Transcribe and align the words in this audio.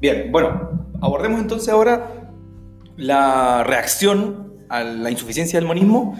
Bien, 0.00 0.32
bueno, 0.32 0.88
abordemos 1.00 1.40
entonces 1.40 1.68
ahora 1.68 2.30
la 2.96 3.64
reacción 3.64 4.54
a 4.68 4.82
la 4.82 5.10
insuficiencia 5.10 5.58
del 5.58 5.66
monismo, 5.66 6.16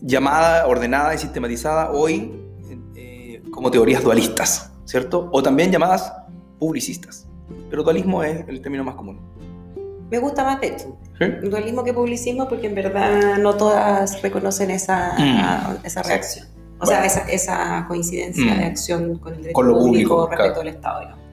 llamada, 0.00 0.66
ordenada 0.66 1.14
y 1.14 1.18
sistematizada 1.18 1.90
hoy 1.90 2.32
eh, 2.94 3.42
como 3.50 3.70
teorías 3.70 4.02
dualistas, 4.02 4.72
¿cierto? 4.84 5.28
O 5.32 5.42
también 5.42 5.72
llamadas 5.72 6.12
publicistas. 6.58 7.26
Pero 7.70 7.82
dualismo 7.82 8.22
es 8.22 8.46
el 8.48 8.60
término 8.60 8.84
más 8.84 8.94
común. 8.94 9.20
Me 10.10 10.18
gusta 10.18 10.44
más, 10.44 10.60
de 10.60 10.68
hecho, 10.68 10.96
dualismo 11.42 11.82
que 11.82 11.92
publicismo, 11.92 12.48
porque 12.48 12.68
en 12.68 12.74
verdad 12.74 13.38
no 13.38 13.54
todas 13.54 14.22
reconocen 14.22 14.70
esa, 14.70 15.14
mm. 15.18 15.84
esa 15.84 16.02
reacción. 16.02 16.46
O 16.78 16.86
sea, 16.86 17.04
esa, 17.04 17.20
esa 17.22 17.86
coincidencia 17.88 18.54
mm. 18.54 18.58
de 18.58 18.64
acción 18.64 19.18
con 19.18 19.32
el 19.34 19.40
derecho 19.40 19.54
con 19.54 19.68
lo 19.68 19.78
público, 19.78 20.28
respecto 20.28 20.60
al 20.60 20.68
Estado. 20.68 21.23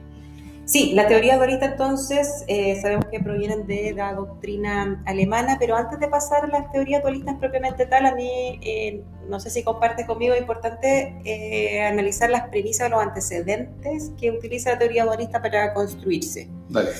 Sí, 0.64 0.92
la 0.94 1.08
teoría 1.08 1.36
dualista 1.36 1.66
entonces 1.66 2.44
eh, 2.46 2.80
sabemos 2.80 3.06
que 3.06 3.18
provienen 3.18 3.66
de 3.66 3.92
la 3.94 4.14
doctrina 4.14 5.02
alemana, 5.06 5.56
pero 5.58 5.76
antes 5.76 5.98
de 5.98 6.06
pasar 6.08 6.44
a 6.44 6.46
las 6.46 6.70
teorías 6.70 7.02
dualistas 7.02 7.36
propiamente 7.38 7.84
tal, 7.86 8.06
a 8.06 8.14
mí, 8.14 8.60
eh, 8.62 9.02
no 9.28 9.40
sé 9.40 9.50
si 9.50 9.64
compartes 9.64 10.06
conmigo, 10.06 10.34
es 10.34 10.40
importante 10.40 11.20
eh, 11.24 11.82
analizar 11.82 12.30
las 12.30 12.48
premisas 12.48 12.86
o 12.86 12.90
los 12.90 13.02
antecedentes 13.02 14.12
que 14.18 14.30
utiliza 14.30 14.70
la 14.70 14.78
teoría 14.78 15.04
dualista 15.04 15.42
para 15.42 15.74
construirse. 15.74 16.48
Vale. 16.68 16.90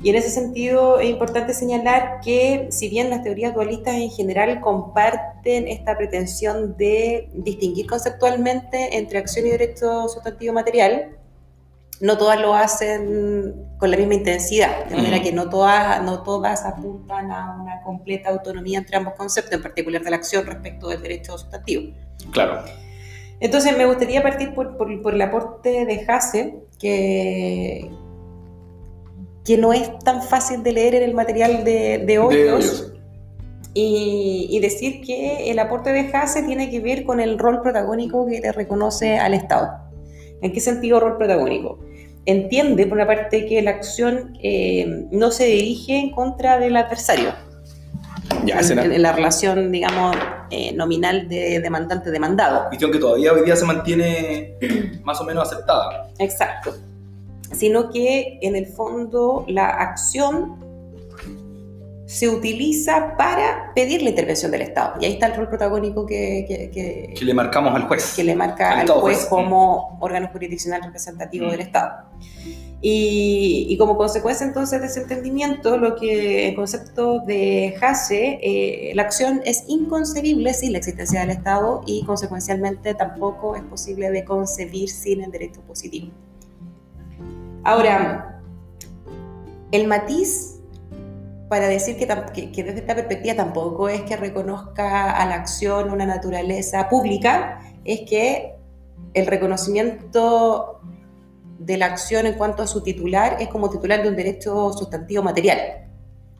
Y 0.00 0.10
en 0.10 0.16
ese 0.16 0.30
sentido 0.30 1.00
es 1.00 1.10
importante 1.10 1.52
señalar 1.52 2.20
que 2.24 2.68
si 2.70 2.88
bien 2.88 3.10
las 3.10 3.22
teorías 3.24 3.52
dualistas 3.52 3.96
en 3.96 4.10
general 4.10 4.60
comparten 4.60 5.66
esta 5.66 5.96
pretensión 5.96 6.76
de 6.76 7.28
distinguir 7.34 7.86
conceptualmente 7.86 8.96
entre 8.96 9.18
acción 9.18 9.46
y 9.46 9.50
derecho 9.50 10.08
sustantivo 10.08 10.54
material, 10.54 11.18
no 12.00 12.16
todas 12.16 12.40
lo 12.40 12.54
hacen 12.54 13.66
con 13.78 13.90
la 13.90 13.96
misma 13.96 14.14
intensidad, 14.14 14.86
de 14.86 14.96
manera 14.96 15.22
que 15.22 15.32
no 15.32 15.48
todas, 15.48 16.02
no 16.02 16.22
todas 16.22 16.64
apuntan 16.64 17.30
a 17.30 17.56
una 17.60 17.82
completa 17.82 18.30
autonomía 18.30 18.78
entre 18.78 18.96
ambos 18.96 19.14
conceptos, 19.14 19.52
en 19.52 19.62
particular 19.62 20.02
de 20.02 20.10
la 20.10 20.16
acción 20.16 20.46
respecto 20.46 20.88
del 20.88 21.02
derecho 21.02 21.38
sustantivo. 21.38 21.92
Claro. 22.32 22.62
Entonces 23.40 23.76
me 23.76 23.86
gustaría 23.86 24.22
partir 24.22 24.54
por, 24.54 24.76
por 24.76 25.14
el 25.14 25.22
aporte 25.22 25.86
de 25.86 26.04
Hasse, 26.08 26.56
que, 26.78 27.90
que 29.44 29.56
no 29.56 29.72
es 29.72 29.98
tan 30.00 30.22
fácil 30.22 30.62
de 30.62 30.72
leer 30.72 30.96
en 30.96 31.02
el 31.04 31.14
material 31.14 31.64
de, 31.64 31.98
de 31.98 32.18
Hoyos. 32.18 32.92
Y, 33.74 34.58
decir 34.60 35.02
que 35.02 35.52
el 35.52 35.58
aporte 35.60 35.92
de 35.92 36.10
Hasse 36.12 36.42
tiene 36.42 36.68
que 36.68 36.80
ver 36.80 37.04
con 37.04 37.20
el 37.20 37.38
rol 37.38 37.62
protagónico 37.62 38.26
que 38.26 38.40
le 38.40 38.50
reconoce 38.50 39.18
al 39.18 39.34
Estado. 39.34 39.87
¿En 40.42 40.52
qué 40.52 40.60
sentido 40.60 41.00
rol 41.00 41.16
protagónico? 41.16 41.78
Entiende, 42.26 42.86
por 42.86 42.98
una 42.98 43.06
parte, 43.06 43.46
que 43.46 43.62
la 43.62 43.70
acción 43.70 44.38
eh, 44.42 45.06
no 45.10 45.30
se 45.30 45.46
dirige 45.46 45.98
en 45.98 46.10
contra 46.10 46.58
del 46.58 46.76
adversario. 46.76 47.32
Ya, 48.44 48.60
en, 48.60 49.02
la 49.02 49.12
relación, 49.12 49.72
digamos, 49.72 50.16
eh, 50.50 50.72
nominal 50.74 51.28
de 51.28 51.60
demandante-demandado. 51.60 52.68
Cuestión 52.68 52.92
que 52.92 52.98
todavía 52.98 53.32
hoy 53.32 53.44
día 53.44 53.56
se 53.56 53.64
mantiene 53.64 54.54
más 55.02 55.20
o 55.20 55.24
menos 55.24 55.50
aceptada. 55.50 56.08
Exacto 56.18 56.74
sino 57.52 57.90
que 57.90 58.38
en 58.42 58.56
el 58.56 58.66
fondo 58.66 59.44
la 59.48 59.68
acción 59.68 60.56
se 62.08 62.26
utiliza 62.26 63.18
para 63.18 63.70
pedir 63.74 64.00
la 64.00 64.08
intervención 64.08 64.50
del 64.50 64.62
Estado. 64.62 64.94
Y 64.98 65.04
ahí 65.04 65.12
está 65.12 65.26
el 65.26 65.34
rol 65.34 65.46
protagónico 65.46 66.06
que, 66.06 66.70
que, 66.72 67.22
le 67.22 67.34
marcamos 67.34 67.74
al 67.74 67.82
juez. 67.82 68.14
Que 68.16 68.24
le 68.24 68.34
marca 68.34 68.80
al, 68.80 68.88
juez, 68.88 69.26
como 69.26 69.98
órgano 70.00 70.30
jurisdiccional 70.32 70.82
representativo 70.84 71.46
mm. 71.46 71.50
del 71.50 71.60
Estado. 71.60 72.06
Y, 72.80 73.76
como 73.76 73.98
consecuencia 73.98 74.46
entonces 74.46 74.80
de 74.80 74.86
ese 74.86 75.02
entendimiento, 75.02 75.76
lo 75.76 75.96
que 75.96 76.48
el 76.48 76.54
concepto 76.54 77.20
de 77.20 77.76
Hasse, 77.78 78.38
eh, 78.40 78.92
la 78.94 79.02
acción 79.02 79.42
es 79.44 79.64
inconcebible 79.68 80.54
sin 80.54 80.72
la 80.72 80.78
existencia 80.78 81.20
del 81.20 81.30
Estado 81.30 81.82
y 81.84 82.06
consecuencialmente 82.06 82.94
tampoco 82.94 83.54
es 83.54 83.62
posible 83.64 84.10
de 84.10 84.24
concebir 84.24 84.88
sin 84.88 85.24
el 85.24 85.30
derecho 85.30 85.60
positivo. 85.60 86.10
Ahora, 87.64 88.40
el 89.72 89.86
matiz 89.86 90.57
para 91.48 91.68
decir 91.68 91.96
que, 91.96 92.06
desde 92.06 92.80
esta 92.80 92.94
perspectiva 92.94 93.34
tampoco 93.34 93.88
es 93.88 94.02
que 94.02 94.16
reconozca 94.16 95.10
a 95.12 95.26
la 95.26 95.34
acción 95.36 95.90
una 95.90 96.06
naturaleza 96.06 96.88
pública, 96.88 97.60
es 97.84 98.00
que 98.08 98.54
el 99.14 99.26
reconocimiento 99.26 100.80
de 101.58 101.76
la 101.76 101.86
acción 101.86 102.26
en 102.26 102.34
cuanto 102.34 102.62
a 102.62 102.66
su 102.66 102.82
titular 102.82 103.36
es 103.40 103.48
como 103.48 103.70
titular 103.70 104.02
de 104.02 104.08
un 104.08 104.16
derecho 104.16 104.72
sustantivo 104.72 105.22
material, 105.22 105.58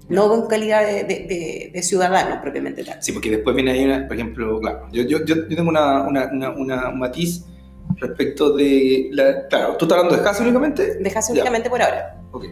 no 0.08 0.28
con 0.28 0.46
calidad 0.46 0.86
de, 0.86 1.80
ciudadano 1.82 2.40
propiamente 2.40 2.84
tal. 2.84 3.02
Sí, 3.02 3.12
porque 3.12 3.30
después 3.30 3.54
viene 3.56 3.72
ahí, 3.72 4.06
por 4.06 4.14
ejemplo, 4.14 4.60
claro, 4.60 4.88
yo, 4.92 5.24
tengo 5.24 5.70
una, 5.70 6.52
un 6.56 6.98
matiz 6.98 7.44
respecto 7.96 8.54
de 8.56 9.08
la... 9.12 9.46
Claro, 9.48 9.76
¿tú 9.76 9.84
estás 9.84 9.98
hablando 9.98 10.22
de 10.22 10.28
Hasse 10.28 10.42
únicamente? 10.42 10.94
De 10.96 11.14
únicamente 11.30 11.70
por 11.70 11.82
ahora. 11.82 12.20
Ok. 12.32 12.44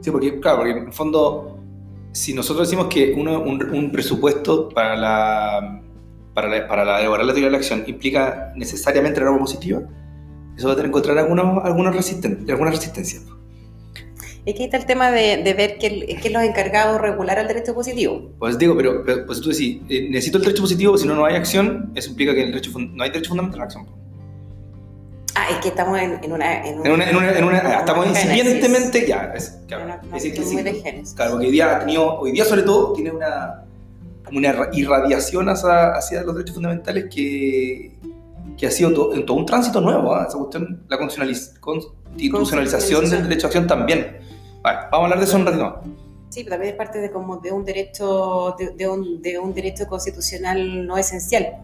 Sí, 0.00 0.10
porque, 0.10 0.40
claro, 0.40 0.58
porque 0.58 0.72
en 0.72 0.86
el 0.86 0.92
fondo, 0.92 1.59
si 2.12 2.34
nosotros 2.34 2.68
decimos 2.68 2.88
que 2.88 3.12
uno, 3.16 3.40
un, 3.42 3.90
presupuesto 3.92 4.68
para 4.68 4.96
la, 4.96 5.82
para 6.34 6.48
la, 6.48 6.68
para 6.68 6.84
la 6.84 7.00
elaborar 7.00 7.26
la 7.26 7.32
teoría 7.32 7.48
de 7.48 7.52
la 7.52 7.58
acción 7.58 7.84
implica 7.86 8.52
necesariamente 8.56 9.20
la 9.20 9.26
norma 9.26 9.40
positiva, 9.40 9.82
eso 10.56 10.66
va 10.66 10.72
a 10.72 10.76
tener 10.76 10.90
que 10.90 10.98
encontrar 10.98 11.18
algunos, 11.18 11.64
algunos 11.64 11.94
resisten, 11.94 12.44
alguna 12.48 12.70
resistencia. 12.70 13.20
Es 14.46 14.54
que 14.54 14.64
está 14.64 14.78
el 14.78 14.86
tema 14.86 15.10
de, 15.10 15.42
de 15.42 15.54
ver 15.54 15.78
que, 15.78 16.18
que 16.20 16.30
los 16.30 16.42
encargados 16.42 17.00
regular 17.00 17.38
el 17.38 17.46
derecho 17.46 17.74
positivo. 17.74 18.32
Pues 18.38 18.58
digo, 18.58 18.74
pero, 18.76 19.04
pues 19.26 19.40
tú 19.40 19.50
decís, 19.50 19.80
eh, 19.88 20.08
necesito 20.10 20.38
el 20.38 20.44
derecho 20.44 20.62
positivo, 20.62 20.96
si 20.96 21.06
no, 21.06 21.14
no 21.14 21.26
hay 21.26 21.36
acción, 21.36 21.92
eso 21.94 22.10
implica 22.10 22.34
que 22.34 22.44
el 22.44 22.52
derecho, 22.52 22.70
no 22.78 23.02
hay 23.02 23.10
derecho 23.10 23.28
fundamental 23.28 23.60
a 23.60 23.64
la 23.64 23.64
acción. 23.64 23.99
Ah, 25.40 25.46
es 25.52 25.58
que 25.58 25.68
estamos 25.68 25.96
en, 25.98 26.10
una, 26.30 26.66
en, 26.66 26.80
una, 26.80 27.08
en, 27.08 27.44
una, 27.44 27.78
Estamos 27.78 28.08
incipientemente. 28.08 29.06
Ya, 29.06 29.32
es, 29.34 29.58
claro. 29.66 29.98
es 30.04 30.10
decir, 30.12 30.34
que 30.34 30.42
sí, 30.42 30.58
claro, 31.14 31.30
porque 31.30 31.46
hoy 31.46 31.52
día, 31.52 31.76
ha 31.76 31.78
tenido, 31.78 32.18
hoy 32.18 32.32
día, 32.32 32.44
sobre 32.44 32.60
todo, 32.62 32.92
tiene 32.92 33.10
una, 33.10 33.64
una 34.30 34.68
irradiación 34.74 35.48
hacia, 35.48 35.92
hacia 35.92 36.22
los 36.24 36.34
derechos 36.34 36.56
fundamentales 36.56 37.06
que, 37.10 37.96
que 38.58 38.66
ha 38.66 38.70
sido 38.70 38.92
todo, 38.92 39.24
todo 39.24 39.38
un 39.38 39.46
tránsito 39.46 39.80
nuevo. 39.80 40.14
¿eh? 40.14 40.26
Esa 40.28 40.36
cuestión, 40.36 40.84
la 40.88 40.98
constitucionalización 40.98 43.08
del 43.08 43.22
derecho 43.22 43.46
a 43.46 43.48
acción 43.48 43.66
también. 43.66 44.18
Vale, 44.60 44.78
vamos 44.92 44.92
a 44.92 45.04
hablar 45.04 45.20
de 45.20 45.24
eso 45.24 45.38
un 45.38 45.46
ratito 45.46 45.64
más. 45.64 45.76
Sí, 46.28 46.44
pero 46.44 46.56
también 46.56 46.72
es 46.72 46.76
parte 46.76 46.98
de, 46.98 47.10
como 47.10 47.38
de 47.38 47.50
un 47.50 47.64
derecho 47.64 48.56
de, 48.58 48.72
de, 48.72 48.86
un, 48.86 49.22
de 49.22 49.38
un 49.38 49.54
derecho 49.54 49.86
constitucional 49.86 50.86
no 50.86 50.98
esencial 50.98 51.62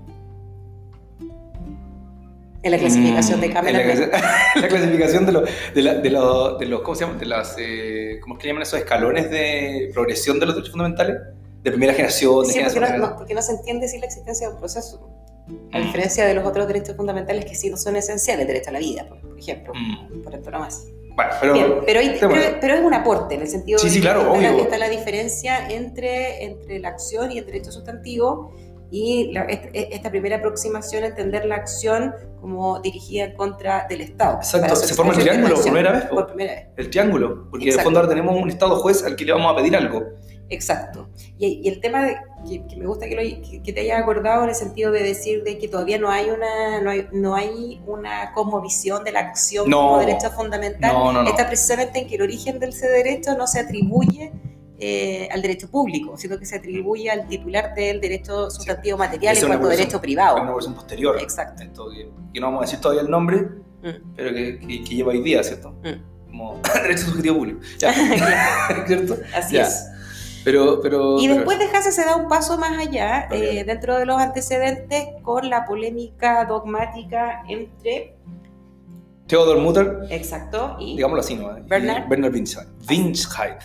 en 2.66 2.72
la 2.72 2.78
clasificación 2.78 3.41
de 3.41 3.50
cámaras. 3.50 3.99
La, 3.99 4.43
la, 4.60 4.69
clasificación 4.69 5.27
de, 5.27 5.32
de, 5.75 6.10
los, 6.10 6.81
¿cómo 6.82 6.94
se 6.94 7.04
llama? 7.04 7.19
De 7.19 7.27
las, 7.27 7.56
eh, 7.59 8.19
¿cómo 8.21 8.34
es 8.34 8.43
que 8.43 8.49
llaman 8.49 8.62
esos 8.62 8.78
escalones 8.78 9.31
de 9.31 9.91
progresión 9.93 10.38
de 10.41 10.47
los 10.47 10.54
derechos 10.54 10.72
fundamentales? 10.72 11.16
De 11.62 11.71
primera 11.71 11.93
generación, 11.94 12.47
de 12.47 12.53
sí, 12.53 12.60
porque 12.72 12.99
no, 12.99 13.16
porque 13.16 13.34
no 13.34 13.43
se 13.43 13.53
entiende 13.53 13.88
si 13.88 13.99
la 13.99 14.06
existencia 14.06 14.49
de 14.49 14.54
un 14.54 14.60
proceso. 14.60 15.10
A 15.72 15.78
mm. 15.78 15.82
diferencia 15.82 16.27
de 16.27 16.34
los 16.34 16.47
otros 16.47 16.66
derechos 16.66 16.97
fundamentales 16.97 17.44
que 17.44 17.54
sí 17.54 17.71
no 17.71 17.77
son 17.77 17.97
esenciales, 17.97 18.47
derecho 18.47 18.71
a 18.71 18.72
la 18.72 18.78
vida, 18.78 19.09
por, 19.09 19.38
ejemplo, 19.38 19.72
mm. 19.75 20.22
por 20.22 20.33
ejemplo, 20.33 20.59
más. 20.59 20.84
Bueno, 21.16 21.33
pero, 21.41 21.83
pero, 21.87 22.00
pero, 22.60 22.75
es 22.75 22.81
un 22.83 22.93
aporte 22.93 23.37
en 23.37 23.41
el 23.41 23.48
sentido 23.48 23.78
sí, 23.78 23.88
sí, 23.88 24.03
claro, 24.03 24.34
de 24.34 24.54
que 24.54 24.60
está 24.60 24.77
la 24.77 24.91
diferencia 24.91 25.66
entre, 25.71 26.44
entre 26.44 26.78
la 26.78 26.91
acción 26.91 27.33
y 27.33 27.38
el 27.38 27.47
derecho 27.47 27.72
sustantivo 27.72 28.53
y 28.91 29.36
e, 29.36 29.88
esta 29.92 30.10
primera 30.10 30.36
aproximación 30.36 31.04
a 31.04 31.08
entender 31.08 31.44
la 31.44 31.56
acción 31.56 32.15
como 32.41 32.80
dirigida 32.80 33.24
en 33.24 33.36
contra 33.36 33.86
del 33.88 34.03
Estado. 34.03 34.36
Exacto, 34.36 34.77
se 34.77 34.94
forma 34.94 35.12
el 35.12 35.21
triángulo 35.21 35.54
por 35.54 35.65
primera 35.65 35.92
vez. 35.92 36.04
Por 36.04 36.27
primera 36.27 36.54
vez. 36.54 36.66
El 36.77 36.91
triángulo, 36.91 37.50
porque 37.50 37.68
en 37.71 37.78
el 37.78 37.80
fondo 37.80 38.00
ahora 38.00 38.09
tenemos 38.09 38.41
un 38.41 38.48
Estado 38.48 38.77
juez 38.77 39.04
al 39.04 39.16
que 39.16 39.24
le 39.24 39.33
vamos 39.33 39.53
a 39.53 39.56
pedir 39.56 39.77
algo. 39.77 40.03
Exacto. 40.48 41.09
Y, 41.38 41.68
el 41.68 41.80
tema 41.80 42.04
de, 42.04 42.16
que, 42.68 42.77
me 42.77 42.86
gusta 42.86 43.09
que, 43.09 43.60
que, 43.65 43.72
te 43.72 43.80
hayas 43.80 44.00
acordado 44.00 44.44
en 44.44 44.50
el 44.50 44.54
sentido 44.54 44.92
de 44.92 45.03
decir 45.03 45.42
de 45.42 45.59
que 45.59 45.66
todavía 45.66 45.98
no 45.98 46.09
hay 46.09 46.30
una 46.30 46.80
no 46.80 46.91
hay, 46.91 47.09
no 47.12 47.34
hay 47.34 47.80
una 47.86 48.32
cosmovisión 48.32 49.03
de 49.03 49.12
la 49.12 49.21
acción 49.21 49.71
como 49.71 49.98
derecho 49.98 50.30
fundamental, 50.30 51.27
está 51.27 51.48
precisamente 51.48 51.98
en 51.98 52.09
que 52.09 52.15
el 52.15 52.22
origen 52.22 52.60
de 52.60 52.68
ese 52.68 52.86
derecho 52.89 53.36
no 53.36 53.47
se 53.48 53.60
atribuye 53.60 54.32
eh, 54.78 55.28
al 55.33 55.41
derecho 55.41 55.71
público, 55.71 56.17
sino 56.19 56.39
que 56.39 56.45
se 56.45 56.57
atribuye 56.57 57.11
al 57.11 57.27
titular 57.28 57.75
del 57.75 58.01
derecho 58.01 58.51
sustantivo 58.51 58.99
material 58.99 59.37
en 59.37 59.47
cuanto 59.47 59.67
a 59.67 59.71
derecho 59.71 60.01
privado. 60.01 60.37
Es 60.37 60.43
una 60.43 60.53
versión 60.53 60.75
posterior. 60.75 61.19
Exacto. 61.21 61.63
Esto 61.63 61.89
que, 61.91 62.41
no 62.41 62.47
vamos 62.47 62.61
a 62.61 62.65
decir 62.67 62.81
todavía 62.81 63.03
el 63.03 63.11
nombre, 63.11 63.43
mm. 63.83 64.13
pero 64.15 64.34
que, 64.34 64.59
que, 64.59 64.95
lleva 64.95 65.13
hoy 65.13 65.23
día, 65.23 65.43
¿cierto? 65.43 65.71
Mm. 65.83 66.27
Como 66.31 66.61
derecho 66.83 67.07
subjetivo 67.07 67.37
público. 67.37 67.61
¿Cierto? 68.87 69.17
Así 69.34 69.57
es. 69.57 69.87
Pero, 70.45 70.81
pero, 70.81 71.19
y 71.19 71.27
después 71.27 71.59
de 71.59 71.65
Hasse 71.65 71.91
se 71.91 72.05
da 72.05 72.15
un 72.15 72.28
paso 72.28 72.57
más 72.57 72.78
allá, 72.78 73.27
eh, 73.33 73.65
dentro 73.65 73.99
de 73.99 74.07
los 74.07 74.21
antecedentes, 74.21 75.07
con 75.23 75.51
la 75.51 75.65
polémica 75.65 76.45
dogmática 76.45 77.43
entre 77.49 78.15
Theodor 79.27 79.59
Mutter. 79.59 79.99
Exacto. 80.11 80.77
Y 80.78 80.97
digámoslo 80.97 81.21
así, 81.21 81.34
¿no? 81.34 81.49
Bernard. 81.67 82.09
Bernard 82.09 82.33
Winscheid. 82.33 83.57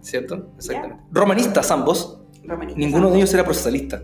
¿Cierto? 0.00 0.50
Exactamente. 0.56 1.02
Romanistas 1.10 1.70
ambos. 1.70 2.18
Romanistas 2.44 2.78
Ninguno 2.78 3.10
de 3.10 3.18
ellos 3.18 3.32
era 3.32 3.44
procesalista. 3.44 4.02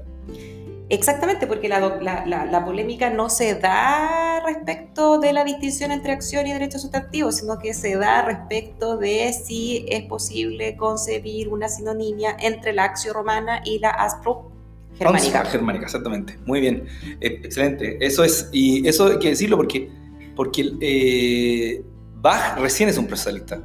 Exactamente, 0.90 1.46
porque 1.46 1.68
la, 1.68 2.64
polémica 2.64 3.10
no 3.10 3.28
se 3.28 3.54
da 3.56 4.40
respecto 4.46 5.18
de 5.18 5.34
la 5.34 5.44
distinción 5.44 5.92
entre 5.92 6.12
acción 6.12 6.46
y 6.46 6.52
derecho 6.52 6.78
sustantivo, 6.78 7.30
sino 7.30 7.58
que 7.58 7.74
se 7.74 7.96
da 7.96 8.22
respecto 8.22 8.96
de 8.96 9.32
si 9.34 9.84
es 9.88 10.04
posible 10.04 10.76
concebir 10.76 11.48
una 11.48 11.68
sinonimia 11.68 12.36
entre 12.40 12.72
la 12.72 12.84
acción 12.84 13.14
romana 13.14 13.60
y 13.66 13.80
la 13.80 13.90
aspro 13.90 14.50
germánica. 14.96 15.44
Germánica, 15.44 15.84
exactamente. 15.84 16.38
Muy 16.46 16.60
bien. 16.60 16.86
Eh, 17.20 17.40
excelente. 17.44 17.98
Eso 18.04 18.24
es, 18.24 18.48
y 18.52 18.88
eso 18.88 19.08
hay 19.08 19.18
que 19.18 19.28
decirlo 19.28 19.56
porque, 19.58 19.90
porque 20.38 20.70
eh, 20.80 21.82
Bach 22.14 22.58
recién 22.60 22.88
es 22.88 22.96
un 22.96 23.08
procesalista. 23.08 23.60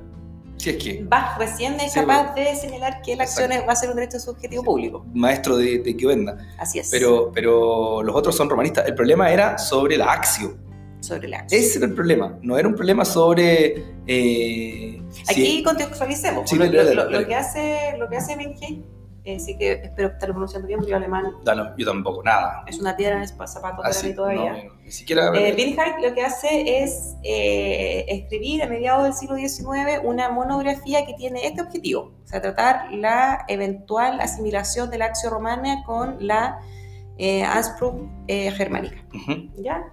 Si 0.57 0.71
es 0.71 0.77
que. 0.83 1.03
Bach 1.03 1.37
recién 1.37 1.79
es 1.79 1.93
capaz 1.93 2.33
de 2.33 2.55
señalar 2.55 3.03
que 3.03 3.15
la 3.15 3.25
acción 3.25 3.51
va 3.51 3.73
a 3.73 3.75
ser 3.75 3.91
un 3.91 3.95
derecho 3.95 4.19
subjetivo 4.19 4.63
público. 4.63 5.05
Maestro 5.13 5.55
de, 5.55 5.77
de 5.77 5.95
que 5.95 6.07
venda. 6.07 6.35
Así 6.57 6.79
es. 6.79 6.89
Pero, 6.89 7.31
pero 7.31 8.01
los 8.01 8.15
otros 8.15 8.35
son 8.35 8.49
romanistas. 8.49 8.87
El 8.87 8.95
problema 8.95 9.31
era 9.31 9.59
sobre 9.59 9.97
la 9.97 10.11
acción. 10.13 10.59
Sobre 10.99 11.27
la 11.27 11.41
acción. 11.41 11.61
Ese 11.61 11.77
era 11.77 11.85
el 11.85 11.93
problema. 11.93 12.39
No 12.41 12.57
era 12.57 12.67
un 12.67 12.73
problema 12.73 13.05
sobre. 13.05 13.75
Eh, 14.07 14.99
Aquí 15.29 15.61
contextualicemos. 15.61 16.51
lo, 16.51 17.27
que 17.27 17.35
hace, 17.35 17.97
lo 17.99 18.09
que 18.09 18.17
hace 18.17 18.35
Benji 18.35 18.83
eh, 19.25 19.39
sí 19.39 19.57
que 19.57 19.71
espero 19.71 20.09
estarlo 20.09 20.33
pronunciando 20.33 20.67
bien, 20.67 20.79
porque 20.79 20.91
yo 20.91 20.97
alemán. 20.97 21.31
No, 21.45 21.77
yo 21.77 21.85
tampoco, 21.85 22.21
nada. 22.23 22.63
Es 22.67 22.79
una 22.79 22.95
piedra 22.95 23.15
en 23.15 23.21
el 23.21 23.27
zapato 23.29 23.81
para 23.81 24.01
mí 24.01 24.13
todavía. 24.13 24.65
ni 24.83 24.91
siquiera. 24.91 25.31
Eh, 25.33 25.75
lo 26.01 26.13
que 26.13 26.23
hace 26.23 26.83
es 26.83 27.15
eh, 27.23 28.05
escribir 28.09 28.63
a 28.63 28.67
mediados 28.67 29.03
del 29.03 29.13
siglo 29.13 29.37
XIX 29.37 30.01
una 30.03 30.29
monografía 30.29 31.05
que 31.05 31.13
tiene 31.13 31.47
este 31.47 31.61
objetivo: 31.61 32.11
o 32.23 32.27
sea, 32.27 32.41
tratar 32.41 32.91
la 32.93 33.45
eventual 33.47 34.19
asimilación 34.19 34.89
de 34.89 34.97
la 34.97 35.05
acción 35.05 35.31
romana 35.31 35.83
con 35.85 36.17
la 36.19 36.59
eh, 37.17 37.45
eh 38.27 38.51
germánica. 38.51 39.05
¿Ya? 39.55 39.85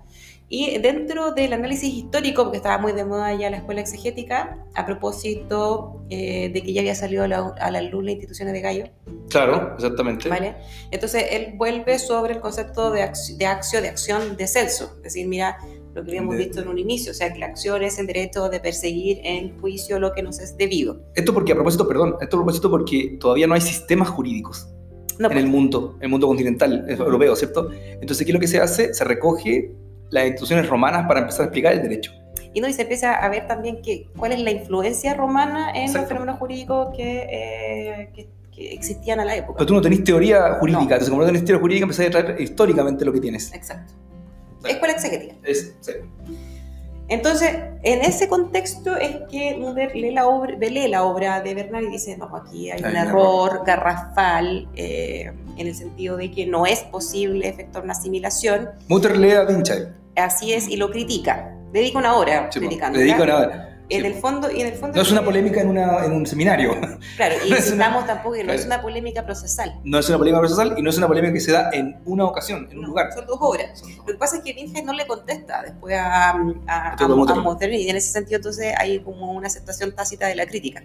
Y 0.52 0.79
dentro 0.79 1.31
del 1.31 1.52
análisis 1.52 1.94
histórico, 1.94 2.43
porque 2.43 2.56
estaba 2.56 2.76
muy 2.79 2.91
de 2.91 3.05
moda 3.05 3.32
ya 3.35 3.50
la 3.50 3.58
escuela 3.58 3.82
exegética, 3.82 4.58
a 4.75 4.85
propósito 4.85 6.05
eh, 6.11 6.50
de 6.52 6.62
que 6.64 6.73
ya 6.73 6.81
había 6.81 6.97
salido 6.97 7.23
a 7.23 7.29
la, 7.29 7.82
luz 7.82 8.05
la 8.05 8.11
instituciones 8.11 8.52
de 8.52 8.61
Gallo. 8.61 8.85
Claro, 9.29 9.75
exactamente. 9.76 10.29
¿Vale? 10.29 10.56
Entonces 10.91 11.25
él 11.31 11.55
vuelve 11.56 12.00
sobre 12.00 12.35
el 12.35 12.41
concepto 12.41 12.91
de, 12.91 13.08
de 13.38 13.47
acción, 13.47 13.82
de 13.85 13.88
acción 13.88 14.37
de 14.37 14.49
Celso. 14.49 14.94
Es 14.97 15.02
decir, 15.05 15.29
mira, 15.29 15.56
lo 15.94 16.02
que 16.02 16.11
habíamos 16.11 16.37
visto 16.37 16.61
en 16.61 16.67
un 16.67 16.79
inicio, 16.79 17.12
o 17.12 17.14
sea, 17.14 17.32
que 17.32 17.38
la 17.38 17.47
acción 17.47 17.85
es 17.85 18.00
el 18.00 18.08
derecho 18.08 18.49
de 18.49 18.58
perseguir 18.58 19.20
en 19.23 19.56
juicio 19.61 20.00
lo 20.00 20.12
que 20.12 20.25
nos 20.25 20.41
es 20.41 20.56
debido. 20.56 21.00
Esto 21.14 21.32
porque, 21.32 21.52
a 21.52 21.55
propósito, 21.55 21.87
perdón, 21.87 22.17
esto 22.20 22.37
a 22.37 22.41
propósito 22.41 22.69
porque 22.69 23.19
todavía 23.20 23.47
no 23.47 23.55
hay 23.55 23.61
sistemas 23.61 24.08
jurídicos. 24.08 24.69
en 25.17 25.26
el 25.26 25.31
pues. 25.31 25.47
mundo, 25.47 25.97
el 26.00 26.08
mundo 26.08 26.26
continental 26.26 26.87
europeo, 26.88 27.37
¿cierto? 27.37 27.70
Entonces, 28.00 28.26
¿qué 28.26 28.32
es 28.32 28.35
lo 28.35 28.41
que 28.41 28.49
se 28.49 28.58
hace? 28.58 28.93
Se 28.93 29.05
recoge 29.05 29.76
las 30.11 30.27
instituciones 30.27 30.69
romanas 30.69 31.07
para 31.07 31.21
empezar 31.21 31.43
a 31.43 31.45
explicar 31.45 31.73
el 31.73 31.83
derecho. 31.83 32.12
Y 32.53 32.61
no, 32.61 32.69
y 32.69 32.73
se 32.73 32.83
empieza 32.83 33.15
a 33.15 33.29
ver 33.29 33.47
también 33.47 33.81
que, 33.83 34.09
cuál 34.17 34.33
es 34.33 34.41
la 34.41 34.51
influencia 34.51 35.15
romana 35.15 35.71
en 35.73 35.93
los 35.93 36.07
fenómenos 36.07 36.39
jurídicos 36.39 36.89
eh, 36.99 38.11
que, 38.15 38.29
que, 38.53 38.75
existían 38.75 39.21
a 39.21 39.25
la 39.25 39.37
época. 39.37 39.59
Pero 39.59 39.67
tú 39.67 39.75
no 39.75 39.81
tenés 39.81 40.03
teoría 40.03 40.55
jurídica, 40.55 40.83
entonces 40.95 41.11
como 41.11 41.23
no 41.23 41.27
tenés 41.27 41.45
teoría 41.45 41.61
jurídica, 41.61 41.85
empezás 41.85 42.07
a 42.07 42.11
traer 42.11 42.41
históricamente 42.41 43.05
lo 43.05 43.12
que 43.12 43.21
tienes. 43.21 43.55
Exacto. 43.55 43.95
Escuela 44.65 44.95
executiva. 44.95 45.35
Es, 45.45 45.77
sí. 45.81 45.93
Entonces, 47.11 47.57
en 47.83 48.03
ese 48.03 48.29
contexto 48.29 48.97
es 48.97 49.17
que 49.29 49.57
Munder 49.57 49.95
lee 49.97 50.12
la 50.12 50.29
obra, 50.29 50.57
lee 50.57 50.87
la 50.87 51.03
obra 51.03 51.41
de 51.41 51.55
Bernard 51.55 51.83
y 51.83 51.91
dice, 51.91 52.17
no, 52.17 52.35
aquí 52.37 52.71
hay, 52.71 52.81
un 52.81 52.97
error, 52.97 53.62
garrafal, 53.67 54.69
eh, 54.77 55.33
en 55.57 55.67
el 55.67 55.75
sentido 55.75 56.17
de 56.17 56.31
que 56.31 56.47
no 56.47 56.67
es 56.67 56.81
posible 56.85 57.49
efectuar 57.49 57.83
una 57.83 57.95
asimilación. 57.95 58.71
Mutter 58.87 59.17
lee 59.17 59.33
a 59.33 59.45
Vinci. 59.45 59.73
Así 60.15 60.53
es, 60.53 60.69
y 60.69 60.77
lo 60.77 60.91
critica. 60.93 61.53
Dedica 61.73 61.99
una 61.99 62.15
hora 62.15 62.49
criticando. 62.49 62.99
Dedica 62.99 63.25
una 63.25 63.37
hora. 63.39 63.70
En 63.91 64.07
el 64.07 64.15
fondo, 64.15 64.51
y 64.51 64.61
en 64.61 64.69
el 64.69 64.75
fondo 64.75 64.97
no 64.97 65.03
es 65.03 65.11
una 65.11 65.25
polémica 65.25 65.61
en, 65.61 65.69
una, 65.69 66.05
en 66.05 66.13
un 66.13 66.27
seminario. 66.27 66.77
Claro, 67.17 67.35
y 67.47 67.51
necesitamos 67.51 68.07
tampoco 68.07 68.37
que 68.37 68.45
no 68.45 68.53
es 68.53 68.65
una 68.65 68.81
polémica 68.81 69.25
procesal. 69.25 69.81
No 69.85 69.99
es 69.99 70.09
una 70.09 70.19
polémica 70.19 70.41
procesal 70.41 70.75
y 70.77 70.83
no 70.83 70.91
es 70.91 70.99
una 70.99 71.09
polémica 71.09 71.33
que 71.33 71.41
se 71.41 71.53
da 71.53 71.71
en 71.73 72.01
una 72.05 72.25
ocasión, 72.25 72.69
en 72.71 72.79
un 72.79 72.87
lugar. 72.87 73.13
Son 73.13 73.27
dos 73.27 73.39
obras. 73.41 73.83
Lo 73.99 74.05
que 74.07 74.15
pasa 74.15 74.37
es 74.37 74.43
que 74.43 74.53
Vinge 74.53 74.83
no 74.83 74.93
le 74.93 75.07
contesta 75.07 75.63
después 75.63 75.97
a, 75.97 76.31
a, 76.31 76.95
a, 76.95 77.67
y 77.71 77.89
en 77.91 77.97
ese 77.97 78.13
sentido 78.13 78.37
entonces 78.37 78.75
hay 78.79 79.01
como 79.01 79.33
una 79.33 79.49
aceptación 79.49 79.95
tácita 79.95 80.27
de 80.29 80.37
la 80.37 80.47
crítica. 80.47 80.83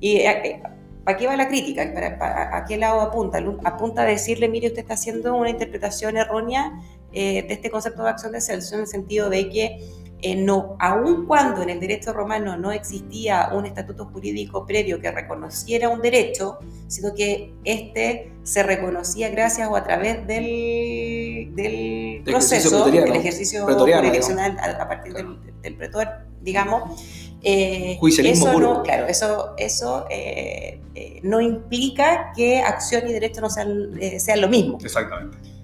Y 0.00 0.16
eh, 0.18 0.30
eh, 0.44 0.62
¿Para 1.06 1.18
qué 1.18 1.28
va 1.28 1.36
la 1.36 1.46
crítica? 1.46 1.88
¿Para, 1.94 2.56
¿A 2.56 2.64
qué 2.64 2.76
lado 2.76 3.00
apunta? 3.00 3.38
Apunta 3.62 4.02
a 4.02 4.04
decirle, 4.04 4.48
mire, 4.48 4.66
usted 4.66 4.80
está 4.80 4.94
haciendo 4.94 5.36
una 5.36 5.50
interpretación 5.50 6.16
errónea 6.16 6.72
eh, 7.12 7.44
de 7.46 7.54
este 7.54 7.70
concepto 7.70 8.02
de 8.02 8.10
acción 8.10 8.32
de 8.32 8.40
Celso 8.40 8.74
en 8.74 8.80
el 8.80 8.86
sentido 8.88 9.30
de 9.30 9.48
que 9.48 9.78
eh, 10.22 10.34
no, 10.34 10.76
aun 10.80 11.26
cuando 11.26 11.62
en 11.62 11.68
el 11.68 11.78
derecho 11.78 12.12
romano 12.12 12.56
no 12.56 12.72
existía 12.72 13.50
un 13.52 13.66
estatuto 13.66 14.06
jurídico 14.06 14.64
previo 14.64 14.98
que 14.98 15.10
reconociera 15.10 15.90
un 15.90 16.00
derecho, 16.00 16.58
sino 16.88 17.14
que 17.14 17.52
este 17.64 18.32
se 18.42 18.62
reconocía 18.62 19.28
gracias 19.28 19.68
o 19.68 19.76
a 19.76 19.84
través 19.84 20.26
del, 20.26 21.52
del 21.54 22.22
proceso, 22.24 22.86
del 22.86 23.14
ejercicio 23.14 23.66
jurisdiccional 23.66 24.56
a, 24.58 24.88
partir 24.88 25.12
del, 25.12 25.38
del 25.60 25.76
pretor, 25.76 26.08
digamos. 26.40 26.98
Eh, 27.42 27.98
eso 28.02 28.52
puro. 28.52 28.74
no, 28.74 28.82
claro, 28.82 29.06
eso, 29.06 29.54
eso 29.58 30.06
eh, 30.10 30.80
no 31.22 31.42
implica 31.42 32.32
que 32.34 32.60
acción 32.60 33.06
y 33.06 33.12
derecho 33.12 33.42
no 33.42 33.50
sean, 33.50 33.92
sean 34.18 34.40
lo 34.40 34.48
mismo. 34.48 34.78
Exactamente. 34.82 35.55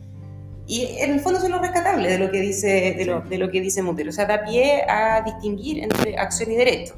Y 0.72 0.86
en 1.00 1.12
el 1.12 1.20
fondo 1.20 1.38
es 1.38 1.50
lo 1.50 1.58
rescatable 1.58 2.08
de 2.08 2.18
lo 2.18 2.30
que 2.30 2.40
dice, 2.40 2.94
de 2.96 3.04
lo, 3.04 3.20
de 3.20 3.36
lo 3.36 3.50
que 3.50 3.60
dice 3.60 3.82
Montero. 3.82 4.08
O 4.08 4.12
sea, 4.12 4.24
da 4.24 4.42
pie 4.42 4.82
a 4.88 5.20
distinguir 5.20 5.84
entre 5.84 6.16
acción 6.16 6.50
y 6.50 6.56
derecho. 6.56 6.94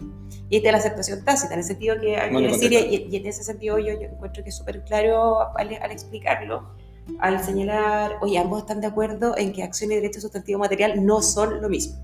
Y 0.48 0.58
esta 0.58 0.68
es 0.68 0.72
la 0.74 0.78
aceptación 0.78 1.24
tácita, 1.24 1.54
en 1.54 1.58
el 1.58 1.64
sentido 1.64 2.00
que 2.00 2.16
hay 2.16 2.32
decir, 2.46 2.72
y, 2.72 3.16
en 3.16 3.26
ese 3.26 3.42
sentido 3.42 3.80
yo, 3.80 3.94
yo 3.94 4.02
encuentro 4.02 4.44
que 4.44 4.50
es 4.50 4.56
súper 4.56 4.84
claro 4.84 5.40
al, 5.56 5.72
explicarlo, 5.90 6.70
al 7.18 7.42
señalar, 7.42 8.12
oye, 8.20 8.38
ambos 8.38 8.60
están 8.60 8.80
de 8.80 8.86
acuerdo 8.86 9.36
en 9.36 9.52
que 9.52 9.64
acción 9.64 9.90
y 9.90 9.96
derecho 9.96 10.20
sustantivo 10.20 10.60
material 10.60 11.04
no 11.04 11.20
son 11.20 11.60
lo 11.60 11.68
mismo. 11.68 11.96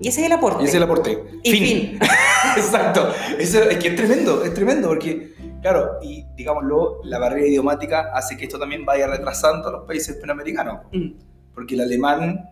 Y 0.00 0.08
ese 0.08 0.22
es 0.22 0.26
el 0.26 0.32
aporte. 0.32 0.64
Y 0.64 0.66
ese 0.66 0.72
es 0.72 0.76
el 0.78 0.82
aporte. 0.82 1.22
Y 1.44 1.52
fin. 1.52 1.98
Exacto. 2.56 3.12
Eso, 3.38 3.62
es 3.62 3.78
que 3.78 3.88
es 3.90 3.94
tremendo, 3.94 4.42
es 4.42 4.52
tremendo, 4.54 4.88
porque 4.88 5.34
Claro, 5.60 5.98
y 6.02 6.24
digámoslo, 6.36 7.00
la 7.04 7.18
barrera 7.18 7.46
idiomática 7.46 8.10
hace 8.14 8.36
que 8.36 8.44
esto 8.44 8.58
también 8.58 8.84
vaya 8.84 9.06
retrasando 9.06 9.68
a 9.68 9.72
los 9.72 9.86
países 9.86 10.16
panamericanos. 10.16 10.80
Mm. 10.92 11.10
Porque 11.54 11.74
el 11.74 11.80
alemán, 11.80 12.48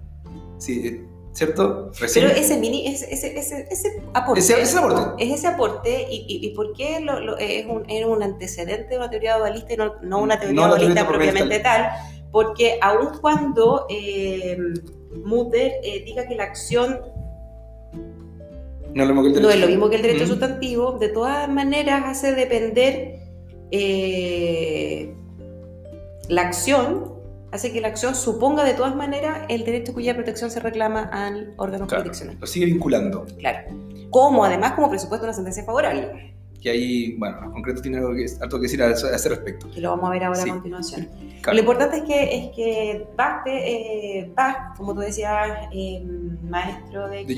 sí, 0.58 1.06
¿cierto? 1.32 1.92
Pero 1.98 2.28
ese 2.28 2.56
mini, 2.58 2.88
ese, 2.88 3.12
ese, 3.12 3.38
ese, 3.38 4.02
aporte. 4.14 4.40
Ese, 4.40 4.60
ese, 4.60 4.78
aporte. 4.78 5.25
Es 5.25 5.34
ese 5.38 5.46
aporte, 5.46 6.06
y, 6.10 6.25
y, 6.28 6.54
por 6.54 6.72
qué 6.72 7.00
lo, 7.00 7.36
es, 7.38 7.66
un, 7.66 7.84
es, 7.88 8.04
un, 8.04 8.22
antecedente 8.22 8.88
de 8.88 8.96
una 8.96 9.10
teoría 9.10 9.38
dualista 9.38 9.75
y 9.75 9.76
no, 9.76 9.94
no 10.02 10.18
una 10.18 10.40
teoría 10.40 10.66
dualista 10.66 11.06
propiamente 11.06 11.60
tal. 11.60 11.90
Porque 12.32 12.78
aun 12.82 13.18
cuando 13.20 13.86
eh, 13.88 14.58
Mutter 15.25 15.75
eh, 15.82 16.02
diga 16.04 16.26
que 16.26 16.34
la 16.34 16.44
acción 16.44 17.00
no, 18.97 19.50
es 19.50 19.61
lo 19.61 19.67
mismo 19.67 19.91
que 19.91 19.97
el 19.97 20.03
derecho 20.03 20.26
sustantivo. 20.26 20.93
De 20.93 21.09
todas 21.11 21.49
maneras 21.50 22.05
hace 22.07 22.33
depender 22.35 23.21
eh, 23.71 25.15
la 26.31 26.43
acción, 26.43 27.12
hace 27.53 27.73
que 27.73 27.83
la 27.83 27.88
acción 27.88 28.15
suponga 28.15 28.65
de 28.65 28.73
todas 28.73 28.97
maneras 28.97 29.41
el 29.50 29.67
derecho 29.67 29.93
cuya 29.93 30.15
protección 30.15 30.50
se 30.50 30.61
reclama 30.61 31.03
al 31.12 31.53
órgano 31.59 31.87
jurisdiccional. 31.87 32.38
Lo 32.41 32.47
sigue 32.47 32.65
vinculando. 32.65 33.26
Claro. 33.38 33.69
Como 34.09 34.43
además 34.45 34.73
como 34.73 34.88
presupuesto 34.88 35.26
una 35.26 35.35
sentencia 35.35 35.62
favorable. 35.62 36.35
Que 36.62 36.71
ahí, 36.71 37.17
bueno, 37.19 37.37
en 37.45 37.53
concreto 37.53 37.83
tiene 37.83 37.99
algo 37.99 38.15
que, 38.15 38.25
algo 38.41 38.57
que 38.57 38.62
decir 38.62 38.83
a, 38.83 38.93
ese 38.93 39.29
respecto. 39.29 39.69
Y 39.76 39.81
lo 39.81 39.91
vamos 39.91 40.09
a 40.09 40.12
ver 40.12 40.25
ahora 40.25 40.43
a 40.43 40.47
continuación. 40.47 41.07
Lo 41.45 41.59
importante 41.59 41.99
es 41.99 42.05
que, 42.05 42.38
es 42.38 42.57
que 42.57 43.07
Bach, 43.15 43.43
eh, 43.47 44.33
como 44.75 44.95
tú 44.95 45.00
decías, 45.00 45.69
eh, 45.71 46.03
maestro 46.49 47.09
de, 47.09 47.26
de 47.26 47.35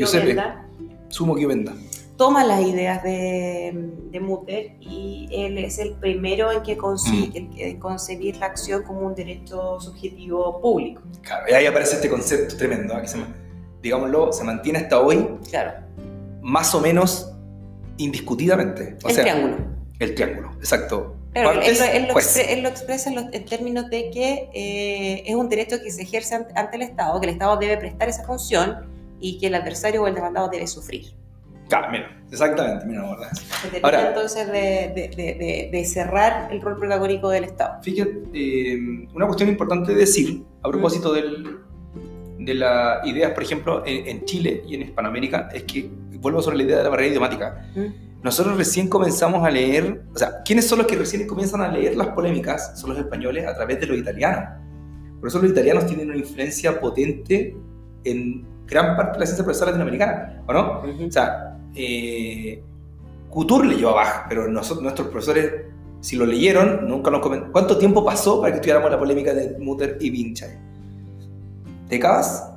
Sumo 1.09 1.35
que 1.35 1.47
venda. 1.47 1.75
Toma 2.17 2.45
las 2.45 2.61
ideas 2.63 3.03
de, 3.05 3.93
de 4.11 4.21
Mutter 4.21 4.73
y 4.81 5.29
él 5.31 5.57
es 5.59 5.79
el 5.79 5.93
primero 5.93 6.51
en 6.51 6.63
que 6.63 6.77
consigue 6.77 7.43
mm. 7.43 7.53
en 7.59 7.79
concebir 7.79 8.37
la 8.39 8.47
acción 8.47 8.83
como 8.83 9.07
un 9.07 9.15
derecho 9.15 9.79
subjetivo 9.81 10.61
público. 10.61 11.01
Claro, 11.23 11.47
y 11.49 11.55
ahí 11.55 11.67
aparece 11.67 11.95
este 11.95 12.09
concepto 12.09 12.57
tremendo, 12.57 12.99
¿eh? 12.99 13.03
que 13.03 13.09
se, 13.09 13.19
digámoslo, 13.83 14.33
se 14.33 14.43
mantiene 14.43 14.81
hasta 14.81 15.01
hoy. 15.01 15.29
Claro. 15.49 15.75
Más 16.43 16.75
o 16.75 16.81
menos 16.81 17.33
indiscutidamente. 17.99 18.97
el 19.07 19.15
triángulo. 19.15 19.57
El 20.01 20.15
triángulo, 20.15 20.53
exacto. 20.59 21.15
Claro, 21.33 21.61
él, 21.61 22.63
lo 22.63 22.69
expresa 22.69 23.11
en, 23.11 23.45
términos 23.45 23.91
de 23.91 24.11
que 24.11 24.49
eh, 24.53 25.23
es 25.25 25.35
un 25.37 25.49
derecho 25.49 25.81
que 25.81 25.91
se 25.93 26.03
ejerce 26.03 26.35
ante, 26.35 26.53
ante 26.59 26.77
el 26.77 26.83
Estado, 26.83 27.21
que 27.21 27.27
el 27.27 27.33
Estado 27.33 27.57
debe 27.59 27.77
prestar 27.77 28.09
esa 28.09 28.25
función 28.25 28.98
y 29.21 29.39
que 29.39 29.49
el 29.49 29.55
adversario 29.55 30.03
o 30.03 30.07
el 30.07 30.15
demandado 30.15 30.49
debe 30.49 30.67
sufrir. 30.67 31.13
Claro, 31.69 31.89
mira, 31.91 32.23
exactamente, 32.31 32.87
mira, 32.87 33.03
¿verdad? 33.03 33.33
Se 33.33 33.81
Ahora, 33.83 34.09
entonces 34.09 34.47
de, 34.47 35.13
de, 35.15 35.69
de, 35.71 35.85
cerrar 35.85 36.51
el 36.51 36.63
rol 36.63 36.79
protagónico 36.79 37.29
del 37.29 37.45
Estado. 37.45 37.83
Fíjate, 37.83 38.23
eh, 38.33 39.07
una 39.15 39.27
cuestión 39.27 39.51
importante 39.51 39.93
de 39.93 40.01
decir, 40.01 40.45
a 40.63 40.69
propósito 40.71 41.13
del, 41.13 41.59
de 42.39 42.55
las 42.55 43.07
ideas, 43.07 43.33
por 43.33 43.43
ejemplo, 43.43 43.83
en, 43.85 44.25
Chile 44.25 44.63
y 44.67 44.77
en 44.77 44.83
Hispanoamérica, 44.83 45.51
es 45.53 45.65
que, 45.65 45.91
vuelvo 46.21 46.41
sobre 46.41 46.57
la 46.57 46.63
idea 46.63 46.79
de 46.79 46.85
la 46.85 46.89
barrera 46.89 47.09
idiomática, 47.11 47.71
nosotros 48.23 48.57
recién 48.57 48.89
comenzamos 48.89 49.47
a 49.47 49.51
leer, 49.51 50.03
o 50.15 50.19
sea, 50.19 50.43
¿quiénes 50.45 50.67
son 50.67 50.79
los 50.79 50.87
que 50.87 50.97
recién 50.97 51.27
comienzan 51.27 51.61
a 51.61 51.69
leer 51.69 51.97
las 51.97 52.09
polémicas? 52.09 52.81
Son 52.81 52.91
los 52.91 52.99
españoles 52.99 53.47
a 53.47 53.55
través 53.55 53.79
de 53.79 53.87
los 53.87 53.99
italianos. 53.99 54.59
Por 55.21 55.29
eso 55.29 55.41
los 55.41 55.51
italianos 55.51 55.87
tienen 55.87 56.09
una 56.09 56.19
influencia 56.19 56.81
potente 56.81 57.57
en 58.05 58.47
gran 58.69 58.97
parte 58.97 59.15
de 59.15 59.19
la 59.21 59.27
ciencia 59.27 59.45
procesal 59.45 59.69
latinoamericana, 59.69 60.43
¿o 60.47 60.53
no? 60.53 60.83
O 60.83 61.11
sea, 61.11 61.57
eh, 61.75 62.63
Couture 63.31 63.69
leyó 63.69 63.99
a 63.99 64.27
pero 64.29 64.49
nosotros, 64.49 64.83
nuestros 64.83 65.09
profesores, 65.09 65.53
si 66.01 66.17
lo 66.17 66.27
leyeron, 66.27 66.89
nunca 66.89 67.11
nos 67.11 67.21
comentaron. 67.21 67.53
¿Cuánto 67.53 67.79
tiempo 67.79 68.05
pasó 68.05 68.41
para 68.41 68.53
que 68.53 68.57
estudiáramos 68.57 68.91
la 68.91 68.99
polémica 68.99 69.35
de 69.35 69.59
Mutter 69.59 69.99
y 70.01 70.11
Vinchay? 70.11 70.51
¿Décadas? 71.89 72.51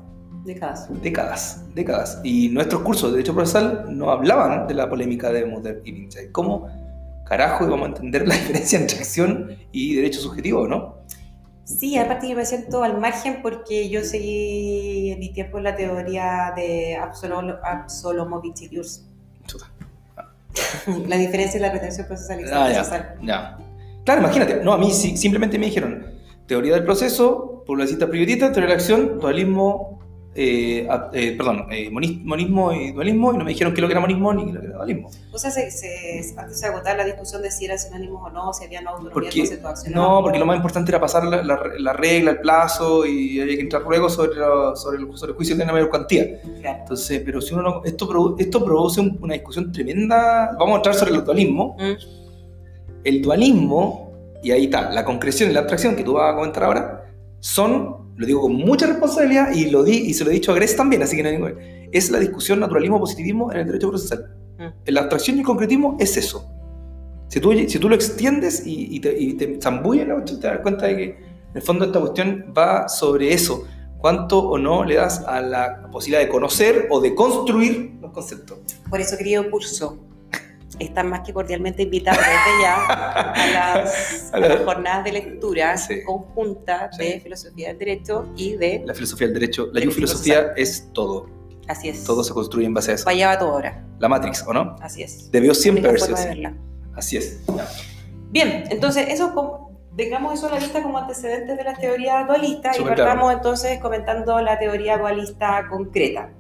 Décadas. 0.44 0.90
Décadas, 1.02 1.66
décadas. 1.76 2.22
Y 2.24 2.50
nuestros 2.50 2.82
cursos 2.82 3.12
de 3.12 3.18
Derecho 3.18 3.34
Procesal 3.34 3.86
no 3.90 4.10
hablaban 4.12 4.68
de 4.68 4.74
la 4.74 4.90
polémica 4.90 5.32
de 5.32 5.46
Mutter 5.46 5.82
y 5.86 5.92
Vinchay. 5.92 6.32
¿Cómo 6.32 6.68
carajo 7.26 7.66
íbamos 7.66 7.86
a 7.86 7.90
entender 7.90 8.28
la 8.28 8.36
diferencia 8.42 8.80
entre 8.80 8.98
acción 8.98 9.56
y 9.72 9.96
derecho 9.96 10.20
subjetivo, 10.20 10.68
no? 10.68 10.96
Sí, 11.64 11.98
aparte 11.98 12.30
yo 12.30 12.36
me 12.36 12.46
siento 12.46 12.84
al 12.84 13.00
margen 13.00 13.42
porque 13.42 13.90
yo 13.90 14.04
seguí 14.04 15.12
en 15.12 15.20
mi 15.20 15.32
tiempo 15.32 15.60
la 15.60 15.76
teoría 15.76 16.54
de 16.56 16.98
Absolomovich 16.98 18.64
y 18.64 18.70
la 21.08 21.18
diferencia 21.18 21.58
en 21.58 21.62
la 21.62 21.72
pretensión 21.72 22.08
procesal 22.08 22.42
y 22.42 22.46
ah, 22.52 22.66
procesal. 22.66 23.16
Ya, 23.22 23.58
Claro, 24.04 24.22
imagínate. 24.22 24.64
No, 24.64 24.74
a 24.74 24.78
mí 24.78 24.92
simplemente 24.92 25.60
me 25.60 25.68
dijeron 25.68 26.08
teoría 26.48 26.74
del 26.74 26.84
proceso, 26.84 27.64
publicista 27.66 28.10
privatista, 28.10 28.52
teoría 28.52 28.70
de 28.70 28.70
la 28.70 28.76
acción, 28.76 29.20
dualismo 29.20 30.01
eh, 30.34 30.88
eh, 31.12 31.36
perdón, 31.38 31.68
eh, 31.70 31.90
monismo 31.92 32.72
y 32.72 32.94
dualismo, 32.94 33.34
y 33.34 33.38
no 33.38 33.44
me 33.44 33.52
dijeron 33.52 33.74
qué 33.74 33.82
lo 33.82 33.88
que 33.88 33.94
era 33.94 34.00
monismo 34.00 34.34
ni 34.34 34.46
qué 34.46 34.54
lo 34.54 34.62
que 34.62 34.68
era 34.68 34.78
dualismo. 34.78 35.10
O 35.30 35.38
sea, 35.38 35.52
se, 35.52 35.70
se, 35.70 36.34
antes 36.38 36.62
de 36.62 36.68
agotar 36.68 36.96
la 36.96 37.04
discusión 37.04 37.42
de 37.42 37.52
si 37.52 37.66
eran 37.66 37.78
sinónimos 37.78 38.22
o 38.24 38.30
no, 38.30 38.54
si 38.54 38.64
había 38.64 38.80
no 38.80 38.92
autonomía 38.92 39.14
porque, 39.14 39.90
No, 39.94 40.22
porque 40.24 40.40
lo 40.40 40.46
más 40.46 40.56
importante 40.56 40.90
era 40.90 41.02
pasar 41.02 41.26
la, 41.26 41.44
la, 41.44 41.94
regla, 41.94 42.32
el 42.32 42.40
plazo, 42.40 43.06
y 43.06 43.42
había 43.42 43.56
que 43.56 43.62
entrar 43.62 43.82
luego 43.82 44.10
sobre, 44.10 44.36
sobre, 44.76 45.00
el, 45.00 45.18
sobre 45.18 45.32
el 45.32 45.36
juicio 45.36 45.58
de 45.58 45.64
una 45.64 45.74
mayor 45.74 45.90
cuantía. 45.90 46.40
Entonces, 46.64 47.22
pero 47.26 47.42
si 47.42 47.54
uno 47.54 47.64
no, 47.64 47.82
esto, 47.84 48.36
esto 48.40 48.64
produce 48.64 49.02
una 49.02 49.34
discusión 49.34 49.70
tremenda. 49.70 50.56
Vamos 50.58 50.76
a 50.76 50.78
entrar 50.78 50.96
sobre 50.96 51.12
el 51.12 51.26
dualismo. 51.26 51.76
Mm. 51.78 53.04
El 53.04 53.22
dualismo, 53.22 54.14
y 54.42 54.52
ahí 54.52 54.66
está, 54.66 54.92
la 54.92 55.04
concreción 55.04 55.50
y 55.50 55.54
la 55.54 55.60
abstracción 55.60 55.94
que 55.98 56.04
tú 56.04 56.14
vas 56.14 56.32
a 56.32 56.36
comentar 56.36 56.64
ahora, 56.64 57.12
son 57.42 58.01
lo 58.16 58.26
digo 58.26 58.42
con 58.42 58.54
mucha 58.54 58.88
responsabilidad 58.88 59.54
y, 59.54 59.70
lo 59.70 59.84
di, 59.84 59.98
y 59.98 60.14
se 60.14 60.24
lo 60.24 60.32
he 60.32 60.34
dicho 60.34 60.52
a 60.52 60.56
Gress 60.56 60.76
también, 60.76 61.02
así 61.04 61.16
que 61.16 61.24
no 61.24 61.30
hay 61.30 61.36
ningún... 61.36 61.56
Es 61.92 62.10
la 62.10 62.20
discusión 62.20 62.60
naturalismo-positivismo 62.60 63.52
en 63.52 63.60
el 63.60 63.68
derecho 63.68 63.90
procesal. 63.90 64.36
Mm. 64.58 64.92
La 64.92 65.02
abstracción 65.02 65.38
y 65.38 65.40
el 65.40 65.46
concretismo 65.46 65.98
es 66.00 66.16
eso. 66.18 66.48
Si 67.28 67.40
tú, 67.40 67.54
si 67.54 67.80
tú 67.80 67.90
lo 67.90 67.96
extiendes 67.96 68.64
y, 68.66 69.00
te, 69.00 69.18
y 69.18 69.34
te 69.34 69.60
zambulles 69.62 70.08
la 70.08 70.24
te 70.24 70.36
das 70.36 70.60
cuenta 70.60 70.88
de 70.88 70.98
que 70.98 71.04
en 71.04 71.56
el 71.56 71.62
fondo 71.62 71.86
esta 71.86 72.00
cuestión 72.00 72.54
va 72.58 72.88
sobre 72.88 73.34
eso. 73.34 73.66
¿Cuánto 73.98 74.40
o 74.40 74.58
no 74.58 74.84
le 74.84 74.96
das 74.96 75.20
a 75.28 75.42
la 75.42 75.90
posibilidad 75.92 76.22
de 76.22 76.30
conocer 76.30 76.88
o 76.90 77.00
de 77.00 77.14
construir 77.14 77.98
los 78.02 78.12
conceptos? 78.12 78.60
Por 78.90 79.00
eso, 79.00 79.16
querido 79.18 79.50
curso, 79.52 80.00
están 80.82 81.10
más 81.10 81.22
que 81.22 81.34
cordialmente 81.34 81.84
invitados 81.84 82.20
desde 82.20 82.62
ya 82.62 82.86
a 82.86 83.78
las, 84.40 84.64
jornadas 84.64 85.04
de 85.04 85.12
lectura 85.12 85.76
conjunta 86.06 86.90
de 86.98 87.20
filosofía 87.20 87.70
del 87.70 87.78
derecho 87.78 88.32
y 88.36 88.56
de... 88.58 88.84
La 88.86 88.94
filosofía 88.94 89.28
del 89.28 89.34
derecho. 89.36 89.70
La 89.74 89.82
filosofía 89.82 90.54
es 90.56 90.90
todo. 90.94 91.30
Así 91.68 91.90
es. 91.90 92.04
Todo 92.04 92.24
se 92.24 92.34
construye 92.34 92.66
en 92.66 92.74
base 92.74 92.92
a 92.92 92.96
eso. 92.96 93.08
Allá 93.08 93.28
va 93.28 93.40
todo 93.40 93.52
ahora. 93.52 93.86
La 94.00 94.10
Matrix, 94.10 94.44
¿o 94.48 94.54
no? 94.54 94.76
Así 94.82 95.04
es. 95.04 95.32
Debió 95.32 95.54
siempre 95.54 95.88
haber 95.88 96.02
sido 96.02 96.18
así. 96.96 97.18
es. 97.18 97.42
Bien, 98.32 98.64
entonces 98.70 99.08
eso 99.10 99.34
Tengamos 99.96 100.36
eso 100.36 100.48
a 100.48 100.52
la 100.52 100.60
lista 100.60 100.82
como 100.82 100.98
antecedentes 100.98 101.58
de 101.58 101.64
las 101.66 101.78
teorías 101.78 102.26
dualistas 102.26 102.80
y 102.80 102.84
partamos 102.84 103.34
entonces 103.34 103.78
comentando 103.80 104.40
la 104.40 104.58
teoría 104.58 104.98
dualista 104.98 105.68
concreta. 105.70 106.32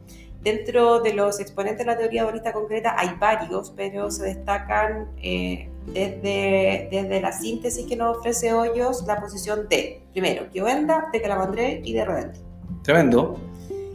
Dentro 0.43 1.01
de 1.01 1.13
los 1.13 1.39
exponentes 1.39 1.79
de 1.79 1.85
la 1.85 1.97
teoría 1.97 2.23
dualista 2.23 2.51
concreta 2.51 2.95
hay 2.97 3.11
varios, 3.19 3.71
pero 3.75 4.09
se 4.09 4.23
destacan 4.25 5.09
eh, 5.21 5.69
desde, 5.87 6.87
desde 6.91 7.21
la 7.21 7.31
síntesis 7.31 7.85
que 7.85 7.95
nos 7.95 8.17
ofrece 8.17 8.51
Hoyos 8.51 9.05
la 9.05 9.21
posición 9.21 9.67
de, 9.69 10.01
primero, 10.13 10.47
Giovenda, 10.51 11.09
de 11.13 11.21
Calamandré 11.21 11.81
y 11.83 11.93
de 11.93 12.05
Redenti. 12.05 12.39
Tremendo. 12.83 13.37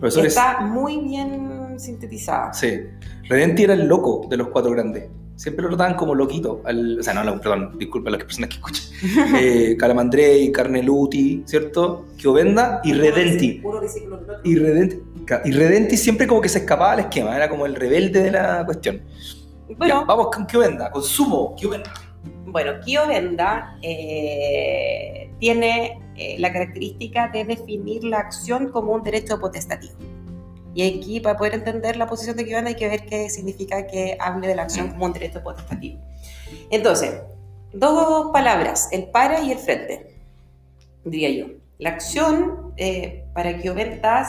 Está 0.02 0.60
muy 0.60 0.98
bien 0.98 1.80
sintetizada. 1.80 2.52
Sí. 2.52 2.80
Redenti 3.28 3.64
era 3.64 3.74
el 3.74 3.86
loco 3.86 4.26
de 4.28 4.36
los 4.36 4.48
cuatro 4.48 4.70
grandes. 4.70 5.08
Siempre 5.36 5.62
lo 5.62 5.68
trataban 5.68 5.94
como 5.94 6.14
loquito. 6.14 6.62
o 6.64 7.02
sea, 7.02 7.14
no, 7.14 7.40
perdón, 7.40 7.78
disculpa 7.78 8.08
a 8.08 8.12
las 8.12 8.24
personas 8.24 8.50
que 8.50 8.56
escuchan. 8.56 8.84
eh, 9.38 9.76
Calamandrei, 9.78 10.50
Carneluti, 10.50 11.42
¿cierto? 11.46 12.06
Giovenda 12.16 12.80
y 12.82 12.94
Redenti. 12.94 13.62
Y 14.44 14.56
Redenti. 14.56 15.02
Y 15.44 15.52
Redenti 15.52 15.96
siempre 15.96 16.26
como 16.26 16.40
que 16.40 16.48
se 16.48 16.58
escapaba 16.58 16.92
del 16.92 17.06
esquema, 17.06 17.36
era 17.36 17.48
como 17.48 17.66
el 17.66 17.74
rebelde 17.74 18.22
de 18.22 18.30
la 18.30 18.64
cuestión. 18.64 19.02
Bueno, 19.76 20.04
vamos 20.06 20.28
con 20.32 20.46
Kiovenda, 20.46 20.90
con 20.90 21.02
Sumo, 21.02 21.54
Kiovenda. 21.56 21.92
Bueno, 22.46 22.72
Kiovenda 22.84 23.76
eh, 23.82 25.30
tiene 25.40 25.98
eh, 26.16 26.36
la 26.38 26.52
característica 26.52 27.28
de 27.28 27.44
definir 27.44 28.04
la 28.04 28.18
acción 28.18 28.70
como 28.70 28.92
un 28.92 29.02
derecho 29.02 29.38
potestativo. 29.38 29.94
Y 30.76 30.86
aquí, 30.86 31.20
para 31.20 31.38
poder 31.38 31.54
entender 31.54 31.96
la 31.96 32.06
posición 32.06 32.36
de 32.36 32.44
Kiovenda, 32.44 32.68
hay 32.68 32.74
que 32.76 32.86
ver 32.86 33.06
qué 33.06 33.30
significa 33.30 33.86
que 33.86 34.18
hable 34.20 34.46
de 34.46 34.54
la 34.54 34.64
acción 34.64 34.90
como 34.90 35.06
un 35.06 35.14
derecho 35.14 35.42
potestativo. 35.42 35.98
Entonces, 36.70 37.14
dos 37.72 38.30
palabras, 38.30 38.90
el 38.92 39.04
para 39.04 39.40
y 39.40 39.52
el 39.52 39.58
frente, 39.58 40.14
diría 41.02 41.30
yo. 41.30 41.46
La 41.78 41.88
acción 41.88 42.74
eh, 42.76 43.24
para 43.32 43.56
que 43.56 43.72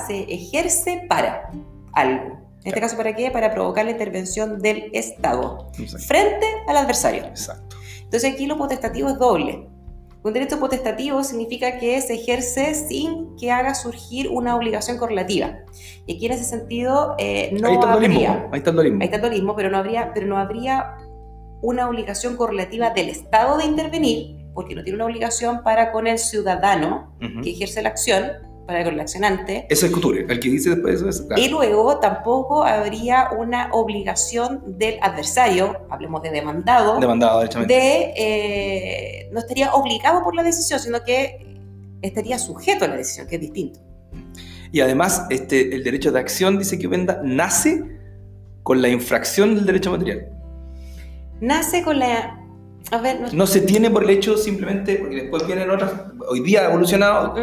se 0.07 0.21
ejerce 0.33 1.05
para 1.09 1.51
algo. 1.91 2.39
En 2.61 2.67
este 2.67 2.79
caso, 2.79 2.95
¿para 2.95 3.13
qué? 3.13 3.29
Para 3.29 3.51
provocar 3.51 3.83
la 3.83 3.91
intervención 3.91 4.61
del 4.61 4.89
Estado 4.93 5.69
frente 6.07 6.45
al 6.65 6.77
adversario. 6.77 7.25
Exacto. 7.25 7.75
Entonces 8.03 8.33
aquí 8.33 8.45
lo 8.45 8.57
potestativo 8.57 9.09
es 9.09 9.19
doble. 9.19 9.67
Un 10.23 10.33
derecho 10.33 10.59
potestativo 10.59 11.23
significa 11.23 11.79
que 11.79 12.01
se 12.01 12.15
ejerce 12.15 12.73
sin 12.73 13.35
que 13.37 13.51
haga 13.51 13.75
surgir 13.75 14.29
una 14.29 14.55
obligación 14.55 14.97
correlativa. 14.97 15.59
Y 16.05 16.15
aquí 16.15 16.25
en 16.25 16.31
ese 16.33 16.43
sentido 16.43 17.15
eh, 17.17 17.55
no 17.59 17.69
hay 17.69 17.77
habría... 17.77 18.49
Hay 18.51 18.61
dualismo. 18.61 18.99
Hay 19.01 19.09
dualismo, 19.09 19.55
pero 19.55 19.69
no 19.69 19.77
habría, 19.77 20.11
pero 20.13 20.27
no 20.27 20.37
habría 20.37 20.95
una 21.61 21.87
obligación 21.87 22.35
correlativa 22.35 22.89
del 22.91 23.09
Estado 23.09 23.57
de 23.57 23.65
intervenir 23.65 24.37
porque 24.57 24.73
no 24.73 24.83
tiene 24.83 24.95
una 24.95 25.05
obligación 25.05 25.61
para 25.61 25.91
con 25.91 26.07
el 26.07 26.17
ciudadano 26.17 27.15
que 27.43 27.51
ejerce 27.51 27.83
la 27.83 27.89
acción, 27.89 28.23
para 28.67 28.81
el. 28.81 28.99
Eso 28.99 29.85
es 29.85 29.91
Couture, 29.91 30.25
el 30.27 30.39
que 30.39 30.49
dice 30.49 30.71
después 30.71 31.01
eso 31.01 31.25
Y 31.37 31.47
luego 31.47 31.99
tampoco 31.99 32.63
habría 32.63 33.29
una 33.35 33.69
obligación 33.71 34.77
del 34.77 34.99
adversario, 35.01 35.87
hablemos 35.89 36.21
de 36.21 36.31
demandado, 36.31 36.99
demandado 36.99 37.39
de, 37.39 38.13
eh, 38.15 39.29
no 39.31 39.39
estaría 39.39 39.73
obligado 39.73 40.23
por 40.23 40.35
la 40.35 40.43
decisión, 40.43 40.79
sino 40.79 41.01
que 41.03 41.47
estaría 42.01 42.37
sujeto 42.37 42.85
a 42.85 42.89
la 42.89 42.97
decisión, 42.97 43.27
que 43.27 43.35
es 43.35 43.41
distinto. 43.41 43.79
Y 44.73 44.81
además, 44.81 45.25
este, 45.29 45.73
el 45.73 45.83
derecho 45.83 46.11
de 46.11 46.19
acción, 46.19 46.59
dice 46.59 46.77
que 46.77 46.87
Venda, 46.87 47.21
nace 47.23 47.85
con 48.63 48.81
la 48.81 48.89
infracción 48.89 49.55
del 49.55 49.65
derecho 49.65 49.91
material. 49.91 50.27
Nace 51.39 51.83
con 51.83 51.99
la 51.99 52.43
no, 53.33 53.47
se 53.47 53.61
tiene 53.61 53.89
por 53.91 54.03
el 54.03 54.09
hecho 54.11 54.37
simplemente, 54.37 54.95
porque 54.95 55.15
después 55.15 55.45
vienen 55.45 55.69
otras, 55.69 55.91
hoy 56.29 56.41
día 56.41 56.61
ha 56.61 56.69
evolucionado, 56.69 57.35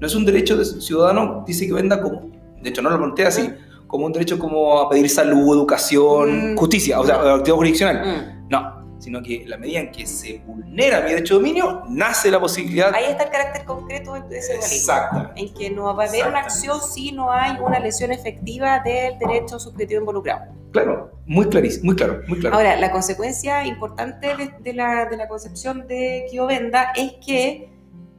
no 0.00 0.06
es 0.06 0.14
un 0.14 0.24
derecho 0.24 0.56
de 0.56 0.64
ciudadano, 0.64 1.44
dice 1.46 1.66
que 1.66 1.72
venda 1.72 2.00
como, 2.00 2.30
de 2.60 2.70
hecho 2.70 2.82
no 2.82 2.90
lo 2.90 2.98
plantea 2.98 3.28
así, 3.28 3.50
como 3.86 4.06
un 4.06 4.12
derecho 4.12 4.38
como 4.38 4.80
a 4.80 4.88
pedir 4.88 5.10
salud, 5.10 5.54
educación, 5.54 6.54
mm. 6.54 6.56
justicia, 6.56 7.00
o 7.00 7.04
sea, 7.04 7.34
actividad 7.34 7.56
jurisdiccional. 7.56 8.06
Mm. 8.06 8.48
No, 8.48 8.80
sino 9.00 9.22
que 9.22 9.42
en 9.42 9.50
la 9.50 9.56
medida 9.56 9.80
en 9.80 9.90
que 9.90 10.06
se 10.06 10.38
vulnera 10.46 11.00
mi 11.00 11.10
derecho 11.10 11.34
de 11.34 11.40
dominio, 11.40 11.82
nace 11.88 12.30
la 12.30 12.38
posibilidad... 12.38 12.94
Ahí 12.94 13.06
está 13.06 13.24
el 13.24 13.30
carácter 13.30 13.64
concreto 13.64 14.14
de 14.14 14.38
ese 14.38 14.54
Exacto. 14.54 15.32
En 15.36 15.52
que 15.54 15.70
no 15.70 15.94
va 15.94 16.04
a 16.04 16.08
haber 16.08 16.28
una 16.28 16.40
acción 16.40 16.80
si 16.80 17.12
no 17.12 17.32
hay 17.32 17.58
una 17.60 17.80
lesión 17.80 18.12
efectiva 18.12 18.80
del 18.80 19.18
derecho 19.18 19.58
subjetivo 19.58 20.00
involucrado. 20.00 20.52
Claro, 20.72 21.10
muy 21.26 21.46
clarísimo, 21.48 21.86
muy 21.86 21.96
claro, 21.96 22.20
muy 22.28 22.38
claro. 22.38 22.56
Ahora, 22.56 22.76
la 22.76 22.92
consecuencia 22.92 23.66
importante 23.66 24.28
de, 24.60 24.72
la, 24.72 25.06
de 25.06 25.16
la, 25.16 25.26
concepción 25.26 25.88
de 25.88 26.26
Kiovenda 26.30 26.92
es 26.94 27.14
que 27.24 27.69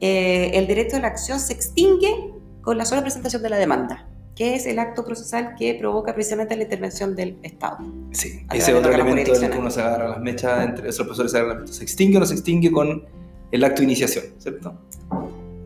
eh, 0.02 0.50
el 0.58 0.66
derecho 0.66 0.96
de 0.96 1.02
la 1.02 1.08
acción 1.08 1.38
se 1.38 1.52
extingue 1.52 2.32
con 2.60 2.76
la 2.76 2.84
sola 2.84 3.02
presentación 3.02 3.40
de 3.42 3.48
la 3.48 3.56
demanda. 3.56 4.08
que 4.34 4.54
es 4.54 4.64
el 4.64 4.78
acto 4.78 5.04
procesal 5.04 5.54
que 5.58 5.74
provoca 5.74 6.14
precisamente 6.14 6.56
la 6.56 6.62
intervención 6.62 7.14
del 7.14 7.38
Estado. 7.42 7.76
Sí, 8.12 8.46
ese 8.50 8.72
otro 8.72 8.90
elemento 8.90 9.38
del 9.38 9.50
que 9.50 9.58
uno 9.58 9.70
se 9.70 9.82
agarra 9.82 10.08
las 10.08 10.20
mechas, 10.20 10.64
entre 10.64 10.88
esos 10.88 11.04
profesores 11.04 11.32
se 11.32 11.38
agarran 11.38 11.56
las 11.58 11.64
mechas. 11.64 11.76
Se 11.76 11.84
extingue 11.84 12.16
o 12.16 12.20
no 12.20 12.26
se 12.26 12.34
extingue 12.34 12.72
con 12.72 13.04
el 13.52 13.62
acto 13.62 13.82
de 13.82 13.84
iniciación, 13.84 14.24
¿cierto? 14.38 14.74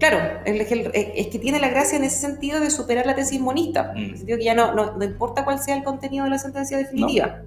Claro, 0.00 0.40
es 0.44 1.28
que 1.28 1.38
tiene 1.38 1.60
la 1.60 1.68
gracia 1.68 1.96
en 1.96 2.04
ese 2.04 2.18
sentido 2.18 2.58
de 2.58 2.70
superar 2.70 3.06
la 3.06 3.14
tesis 3.14 3.40
monista, 3.40 3.92
mm. 3.94 3.96
en 3.96 4.04
el 4.10 4.16
sentido 4.18 4.38
que 4.38 4.44
ya 4.44 4.54
no, 4.54 4.74
no, 4.74 5.04
importa 5.04 5.44
cuál 5.44 5.60
sea 5.60 5.76
el 5.76 5.84
contenido 5.84 6.24
de 6.24 6.30
la 6.30 6.38
sentencia 6.38 6.76
definitiva, 6.76 7.42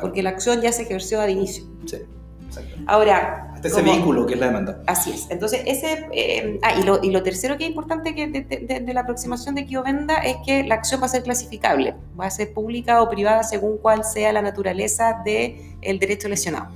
porque 0.00 0.22
la 0.22 0.30
acción 0.30 0.62
ya 0.62 0.70
se 0.70 0.82
ejerció 0.82 1.20
al 1.20 1.30
inicio. 1.30 1.64
Sí, 1.84 1.98
exacto. 2.50 2.76
Ahora... 2.86 3.52
Hasta 3.54 3.68
ese 3.68 3.82
vínculo 3.82 4.26
que 4.26 4.34
es 4.34 4.40
la 4.40 4.46
demanda. 4.46 4.82
Así 4.86 5.10
es. 5.10 5.26
Entonces, 5.30 5.62
ese... 5.66 6.08
Eh, 6.12 6.58
ah, 6.62 6.78
y 6.78 6.82
lo, 6.82 7.00
y 7.02 7.10
lo, 7.10 7.22
tercero 7.22 7.56
que 7.56 7.64
es 7.64 7.70
importante 7.70 8.14
que 8.14 8.26
de, 8.26 8.94
la 8.94 9.00
aproximación 9.00 9.54
de 9.54 9.66
Kiovenda 9.66 10.16
es 10.18 10.36
que 10.44 10.64
la 10.64 10.76
acción 10.76 11.00
va 11.00 11.06
a 11.06 11.08
ser 11.08 11.22
clasificable, 11.22 11.94
va 12.18 12.26
a 12.26 12.30
ser 12.30 12.52
pública 12.52 13.02
o 13.02 13.10
privada 13.10 13.42
según 13.42 13.78
cuál 13.78 14.04
sea 14.04 14.32
la 14.32 14.42
naturaleza 14.42 15.22
del 15.24 15.98
derecho 15.98 16.28
lesionado. 16.28 16.70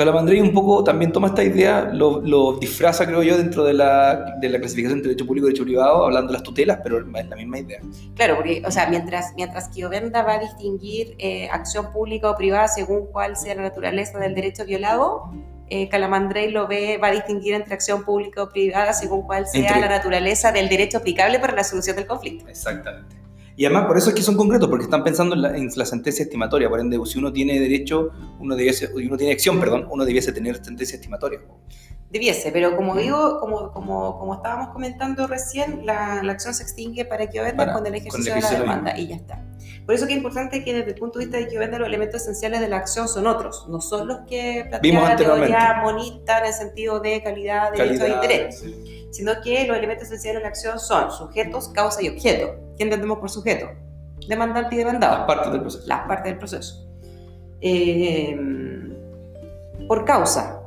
Calamandrei 0.00 0.40
un 0.40 0.54
poco 0.54 0.82
también 0.82 1.12
toma 1.12 1.28
esta 1.28 1.44
idea, 1.44 1.90
lo, 1.92 2.56
disfraza, 2.58 3.04
creo 3.06 3.22
yo, 3.22 3.36
dentro 3.36 3.64
de 3.64 3.74
la, 3.74 4.34
de 4.40 4.48
la 4.48 4.58
clasificación 4.58 4.96
entre 4.96 5.10
derecho 5.10 5.26
público 5.26 5.46
y 5.46 5.50
derecho 5.50 5.64
privado, 5.64 6.06
hablando 6.06 6.28
de 6.28 6.38
las 6.38 6.42
tutelas, 6.42 6.80
pero 6.82 7.00
es 7.00 7.28
la 7.28 7.36
misma 7.36 7.58
idea. 7.58 7.80
Claro, 8.16 8.36
porque, 8.36 8.62
o 8.66 8.70
sea, 8.70 8.88
mientras, 8.88 9.34
mientras 9.36 9.68
Kiovenda 9.68 10.22
va 10.22 10.36
a 10.36 10.38
distinguir 10.38 11.16
eh, 11.18 11.50
acción 11.52 11.92
pública 11.92 12.30
o 12.30 12.34
privada 12.34 12.66
según 12.68 13.08
cuál 13.12 13.36
sea 13.36 13.54
la 13.54 13.60
naturaleza 13.60 14.18
del 14.18 14.34
derecho 14.34 14.64
violado, 14.64 15.30
eh, 15.68 15.90
Calamandrei 15.90 16.50
lo 16.50 16.66
ve, 16.66 16.96
va 16.96 17.08
a 17.08 17.12
distinguir 17.12 17.52
entre 17.52 17.74
acción 17.74 18.02
pública 18.02 18.42
o 18.42 18.48
privada 18.48 18.94
según 18.94 19.26
cuál 19.26 19.46
sea 19.46 19.78
la 19.78 19.88
naturaleza 19.90 20.50
del 20.50 20.70
derecho 20.70 20.96
aplicable 20.96 21.38
para 21.38 21.52
la 21.52 21.62
solución 21.62 21.96
del 21.96 22.06
conflicto. 22.06 22.48
Exactamente. 22.48 23.19
Y 23.56 23.64
además 23.64 23.86
por 23.86 23.98
eso 23.98 24.10
es 24.10 24.14
que 24.14 24.22
son 24.22 24.36
concretos, 24.36 24.68
porque 24.68 24.84
están 24.84 25.04
pensando 25.04 25.34
en 25.34 25.70
la, 25.74 25.84
sentencia 25.84 26.22
estimatoria. 26.22 26.68
Por 26.68 26.80
ende, 26.80 26.98
si 27.04 27.18
uno 27.18 27.32
tiene 27.32 27.58
derecho, 27.58 28.10
uno 28.38 28.56
debiese, 28.56 28.90
uno 28.94 29.16
tiene 29.16 29.32
acción, 29.32 29.60
perdón, 29.60 29.86
uno 29.90 30.04
debiese 30.04 30.32
tener 30.32 30.64
sentencia 30.64 30.96
estimatoria. 30.96 31.40
Debiese, 32.10 32.50
pero 32.50 32.76
como 32.76 32.96
digo, 32.96 33.38
como, 33.38 33.72
como, 33.72 34.18
como 34.18 34.34
estábamos 34.34 34.70
comentando 34.70 35.26
recién, 35.26 35.86
la, 35.86 36.22
la 36.22 36.32
acción 36.32 36.54
se 36.54 36.62
extingue 36.62 37.04
para 37.04 37.28
que 37.28 37.40
venda 37.40 37.72
con 37.72 37.86
el 37.86 37.94
ejercicio, 37.94 38.34
de 38.34 38.40
la 38.40 38.50
demanda 38.50 38.98
y 38.98 39.08
ya 39.08 39.16
está. 39.16 39.44
Por 39.90 39.96
eso 39.96 40.06
que 40.06 40.12
es 40.12 40.18
importante 40.18 40.62
que 40.62 40.72
desde 40.72 40.90
el 40.92 40.94
punto 40.94 41.18
de 41.18 41.24
vista 41.24 41.38
de 41.38 41.48
que 41.48 41.58
venda 41.58 41.76
los 41.76 41.88
elementos 41.88 42.22
esenciales 42.22 42.60
de 42.60 42.68
la 42.68 42.76
acción 42.76 43.08
son 43.08 43.26
otros, 43.26 43.66
no 43.68 43.80
son 43.80 44.06
los 44.06 44.18
que 44.20 44.64
plantea 44.68 45.00
la 45.00 45.16
teoría 45.16 45.80
monista 45.82 46.38
en 46.38 46.46
el 46.46 46.52
sentido 46.52 47.00
de 47.00 47.20
calidad, 47.20 47.72
derecho 47.72 48.04
e 48.04 48.10
interés 48.10 48.64
sino 49.10 49.32
que 49.42 49.66
los 49.66 49.76
elementos 49.76 50.06
esenciales 50.06 50.38
de 50.38 50.42
la 50.44 50.48
acción 50.48 50.78
son 50.78 51.10
sujetos, 51.10 51.70
causa 51.70 52.00
y 52.04 52.08
objeto. 52.08 52.54
¿Qué 52.78 52.84
entendemos 52.84 53.18
por 53.18 53.30
sujeto? 53.30 53.66
Demandante 54.28 54.76
y 54.76 54.78
demandado. 54.78 55.18
Las 55.18 55.26
partes 55.26 55.50
del 55.50 55.60
proceso. 55.60 55.84
Las 55.88 56.06
partes 56.06 56.24
del 56.26 56.38
proceso. 56.38 56.88
Eh, 57.60 58.38
por 59.88 60.04
causa. 60.04 60.62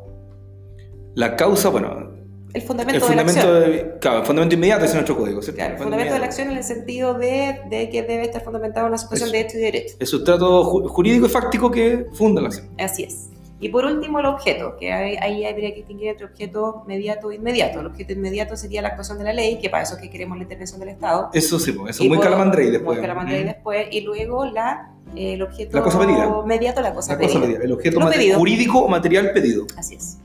La 1.15 1.37
causa, 1.37 1.69
bueno. 1.69 2.11
El 2.53 2.61
fundamento, 2.61 3.07
de 3.07 3.15
la 3.15 3.21
acción. 3.23 3.93
claro, 3.99 4.19
el 4.19 4.25
fundamento 4.25 4.55
inmediato 4.55 4.85
es 4.85 4.93
nuestro 4.93 5.17
código, 5.17 5.41
¿cierto? 5.41 5.57
Claro, 5.57 5.73
el 5.73 5.81
fundamento 5.81 6.13
de 6.13 6.19
la 6.19 6.25
acción 6.25 6.51
en 6.51 6.57
el 6.57 6.63
sentido 6.63 7.15
de, 7.15 7.61
de 7.69 7.89
que 7.89 8.03
debe 8.03 8.23
estar 8.23 8.43
fundamentado 8.43 8.85
en 8.85 8.91
una 8.91 8.97
situación 8.99 9.31
de 9.31 9.41
hecho 9.41 9.57
y 9.57 9.61
derecho. 9.61 9.95
El 9.99 10.07
sustrato 10.07 10.63
jurídico 10.63 11.25
y 11.25 11.29
fáctico 11.29 11.71
que 11.71 12.05
funda 12.13 12.41
la 12.41 12.49
acción. 12.49 12.69
Así 12.77 13.03
es. 13.03 13.29
Y 13.63 13.69
por 13.69 13.85
último, 13.85 14.19
el 14.19 14.25
objeto, 14.25 14.75
que 14.77 14.91
ahí 14.91 15.45
habría 15.45 15.69
que 15.69 15.77
distinguir 15.77 16.09
entre 16.09 16.25
objeto 16.25 16.83
mediato 16.85 17.31
e 17.31 17.35
inmediato. 17.35 17.79
El 17.79 17.85
objeto 17.85 18.11
inmediato 18.11 18.57
sería 18.57 18.81
la 18.81 18.89
actuación 18.89 19.17
de 19.19 19.23
la 19.23 19.31
ley, 19.31 19.57
que 19.57 19.69
para 19.69 19.83
eso 19.83 19.95
es 19.95 20.01
que 20.01 20.09
queremos 20.09 20.37
la 20.37 20.43
intervención 20.43 20.81
del 20.81 20.89
Estado. 20.89 21.29
Eso 21.33 21.57
sí, 21.57 21.71
pues, 21.71 21.95
eso 21.95 22.03
es 22.03 22.09
muy 22.09 22.19
calamandrey 22.19 22.69
después. 22.69 22.97
Muy 22.97 23.07
calamandrey 23.07 23.45
después. 23.45 23.87
Y 23.89 24.01
luego 24.01 24.43
la, 24.45 24.91
el 25.15 25.41
objeto 25.41 25.77
la 25.77 25.83
cosa 25.83 25.97
mediato, 26.45 26.81
la 26.81 26.93
cosa, 26.93 27.13
la 27.13 27.19
cosa 27.19 27.39
pedida. 27.39 27.59
El 27.63 27.71
objeto 27.71 28.01
jurídico 28.35 28.79
o 28.79 28.89
material 28.89 29.31
pedido. 29.31 29.65
Así 29.77 29.95
es. 29.95 30.17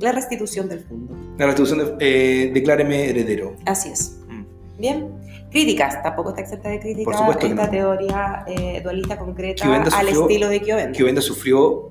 La 0.00 0.12
restitución 0.12 0.68
del 0.68 0.80
fondo. 0.80 1.14
La 1.38 1.46
restitución 1.46 1.98
de, 1.98 2.44
eh, 2.46 2.50
decláreme 2.52 3.10
heredero. 3.10 3.56
Así 3.66 3.90
es. 3.90 4.18
Mm. 4.28 4.80
Bien. 4.80 5.18
Críticas, 5.50 6.02
tampoco 6.02 6.30
está 6.30 6.42
exenta 6.42 6.68
de 6.68 6.78
críticas 6.78 7.16
esta 7.42 7.70
teoría 7.70 8.44
eh, 8.46 8.82
dualista 8.82 9.16
concreta 9.16 9.82
al 9.82 10.08
estilo 10.08 10.48
de 10.48 10.60
Kiovenda. 10.60 10.92
Kiovenda 10.92 11.22
sufrió 11.22 11.90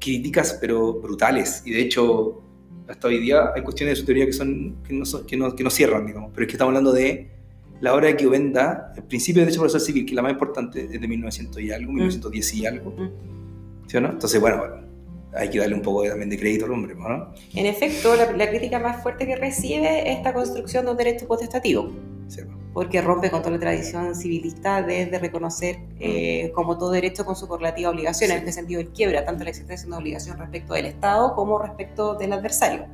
críticas, 0.00 0.58
pero 0.60 0.94
brutales. 0.94 1.62
Y 1.64 1.70
de 1.70 1.80
hecho, 1.80 2.42
hasta 2.88 3.06
hoy 3.06 3.18
día 3.18 3.52
hay 3.54 3.62
cuestiones 3.62 3.96
de 3.96 4.00
su 4.00 4.04
teoría 4.04 4.26
que, 4.26 4.32
son, 4.32 4.82
que, 4.82 4.94
no, 4.94 5.04
que, 5.26 5.36
no, 5.36 5.54
que 5.54 5.62
no 5.62 5.70
cierran, 5.70 6.06
digamos. 6.06 6.32
Pero 6.34 6.42
es 6.42 6.48
que 6.48 6.54
estamos 6.54 6.70
hablando 6.70 6.92
de 6.92 7.30
la 7.80 7.94
obra 7.94 8.08
de 8.08 8.16
Kiovenda, 8.16 8.92
el 8.96 9.04
principio 9.04 9.40
de 9.40 9.46
derecho 9.46 9.60
procesal 9.60 9.86
civil, 9.86 10.04
que 10.04 10.10
es 10.10 10.16
la 10.16 10.22
más 10.22 10.32
importante, 10.32 10.88
es 10.92 11.00
de 11.00 11.08
1900 11.08 11.62
y 11.62 11.70
algo, 11.70 11.92
1910 11.92 12.54
mm. 12.54 12.56
y 12.58 12.66
algo. 12.66 12.90
Mm. 12.90 13.10
¿Sí 13.86 13.96
o 13.96 14.00
no? 14.00 14.10
Entonces, 14.10 14.40
bueno, 14.40 14.64
hay 15.34 15.50
que 15.50 15.58
darle 15.58 15.74
un 15.74 15.82
poco 15.82 16.04
también 16.04 16.30
de 16.30 16.38
crédito 16.38 16.66
al 16.66 16.72
hombre, 16.72 16.94
¿no? 16.94 17.32
En 17.54 17.66
efecto, 17.66 18.14
la, 18.16 18.32
la, 18.32 18.48
crítica 18.48 18.78
más 18.78 19.02
fuerte 19.02 19.26
que 19.26 19.36
recibe 19.36 20.10
es 20.10 20.18
esta 20.18 20.32
construcción 20.32 20.84
de 20.84 20.90
un 20.90 20.96
derecho 20.96 21.26
potestativo. 21.26 21.90
Sí, 22.28 22.42
porque 22.72 23.02
rompe 23.02 23.30
con 23.30 23.40
toda 23.40 23.52
la 23.52 23.58
tradición 23.58 24.14
civilista 24.14 24.82
de, 24.82 25.06
reconocer 25.18 25.78
eh, 26.00 26.50
como 26.54 26.78
todo 26.78 26.90
derecho 26.90 27.24
con 27.24 27.36
su 27.36 27.46
correlativa 27.46 27.90
obligación. 27.90 28.30
En 28.30 28.38
este 28.38 28.52
sentido, 28.52 28.80
él 28.80 28.88
quiebra 28.88 29.24
tanto 29.24 29.44
la 29.44 29.50
existencia 29.50 29.84
de 29.84 29.88
una 29.88 29.98
obligación 29.98 30.38
respecto 30.38 30.74
del 30.74 30.86
Estado 30.86 31.34
como 31.34 31.58
respecto 31.58 32.14
del 32.14 32.32
adversario. 32.32 32.86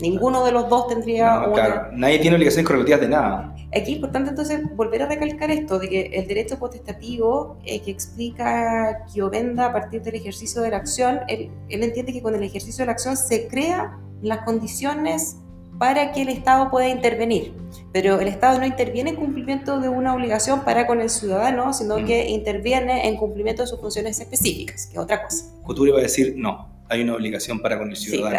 Ninguno 0.00 0.44
de 0.44 0.52
los 0.52 0.68
dos 0.68 0.88
tendría 0.88 1.38
una... 1.40 1.52
Claro, 1.52 1.88
nadie 1.92 2.18
tiene 2.18 2.36
obligaciones 2.36 2.66
correlativas 2.66 3.00
de 3.00 3.08
nada. 3.08 3.54
Aquí 3.74 3.92
es 3.92 3.96
importante 3.96 4.30
entonces 4.30 4.60
volver 4.74 5.02
a 5.02 5.06
recalcar 5.06 5.50
esto, 5.50 5.78
de 5.78 5.88
que 5.88 6.02
el 6.12 6.26
derecho 6.26 6.58
potestativo 6.58 7.58
eh, 7.64 7.80
que 7.80 7.90
explica 7.90 9.04
Kiovenda 9.12 9.66
a 9.66 9.72
partir 9.72 10.02
del 10.02 10.16
ejercicio 10.16 10.62
de 10.62 10.70
la 10.70 10.78
acción, 10.78 11.20
él, 11.28 11.50
él 11.68 11.82
entiende 11.82 12.12
que 12.12 12.22
con 12.22 12.34
el 12.34 12.42
ejercicio 12.42 12.82
de 12.82 12.86
la 12.86 12.92
acción 12.92 13.16
se 13.16 13.48
crean 13.48 13.98
las 14.22 14.40
condiciones 14.44 15.38
para 15.78 16.12
que 16.12 16.22
el 16.22 16.28
Estado 16.28 16.70
pueda 16.70 16.88
intervenir. 16.88 17.52
Pero 17.92 18.20
el 18.20 18.28
Estado 18.28 18.58
no 18.58 18.66
interviene 18.66 19.10
en 19.10 19.16
cumplimiento 19.16 19.80
de 19.80 19.88
una 19.88 20.14
obligación 20.14 20.64
para 20.64 20.86
con 20.86 21.00
el 21.00 21.10
ciudadano, 21.10 21.72
sino 21.72 21.98
mm. 21.98 22.04
que 22.04 22.28
interviene 22.28 23.08
en 23.08 23.16
cumplimiento 23.16 23.62
de 23.62 23.68
sus 23.68 23.80
funciones 23.80 24.20
específicas, 24.20 24.86
que 24.86 24.94
es 24.94 24.98
otra 24.98 25.22
cosa. 25.22 25.44
Couture 25.64 25.92
va 25.92 25.98
a 25.98 26.02
decir, 26.02 26.34
no, 26.36 26.68
hay 26.88 27.02
una 27.02 27.14
obligación 27.14 27.60
para 27.60 27.78
con 27.78 27.90
el 27.90 27.96
ciudadano. 27.96 28.38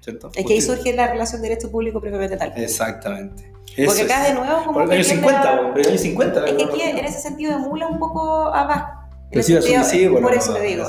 Sí, 0.00 0.12
claro. 0.12 0.30
Es 0.34 0.46
que 0.46 0.54
ahí 0.54 0.60
surge 0.62 0.94
la 0.94 1.08
relación 1.08 1.42
derecho 1.42 1.70
público 1.70 2.00
propiamente 2.00 2.36
tal. 2.36 2.52
Exactamente. 2.56 3.52
Porque 3.84 4.02
acá 4.02 4.24
de 4.24 4.34
nuevo 4.34 4.64
como... 4.64 4.72
Por 4.72 4.84
el 4.84 4.90
año 4.92 5.04
50, 5.04 5.60
por 5.72 5.80
el 5.80 5.88
año 5.88 5.98
50. 5.98 6.46
Es 6.46 6.52
que 6.54 6.64
aquí 6.64 6.80
en 6.80 7.04
ese 7.04 7.20
sentido 7.20 7.52
emula 7.52 7.86
un 7.88 7.98
poco 7.98 8.46
a 8.46 8.98
Sí, 9.42 10.08
por 10.08 10.34
eso 10.34 10.54
te 10.54 10.62
digo, 10.62 10.84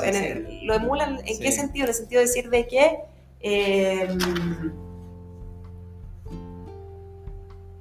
lo 0.63 0.73
emulan 0.73 1.19
en 1.25 1.39
qué 1.39 1.51
sentido, 1.51 1.85
en 1.85 1.89
el 1.89 1.95
sentido 1.95 2.21
de 2.21 2.27
decir 2.27 2.49
de 2.49 2.67
que 2.67 2.99
eh, 3.41 4.07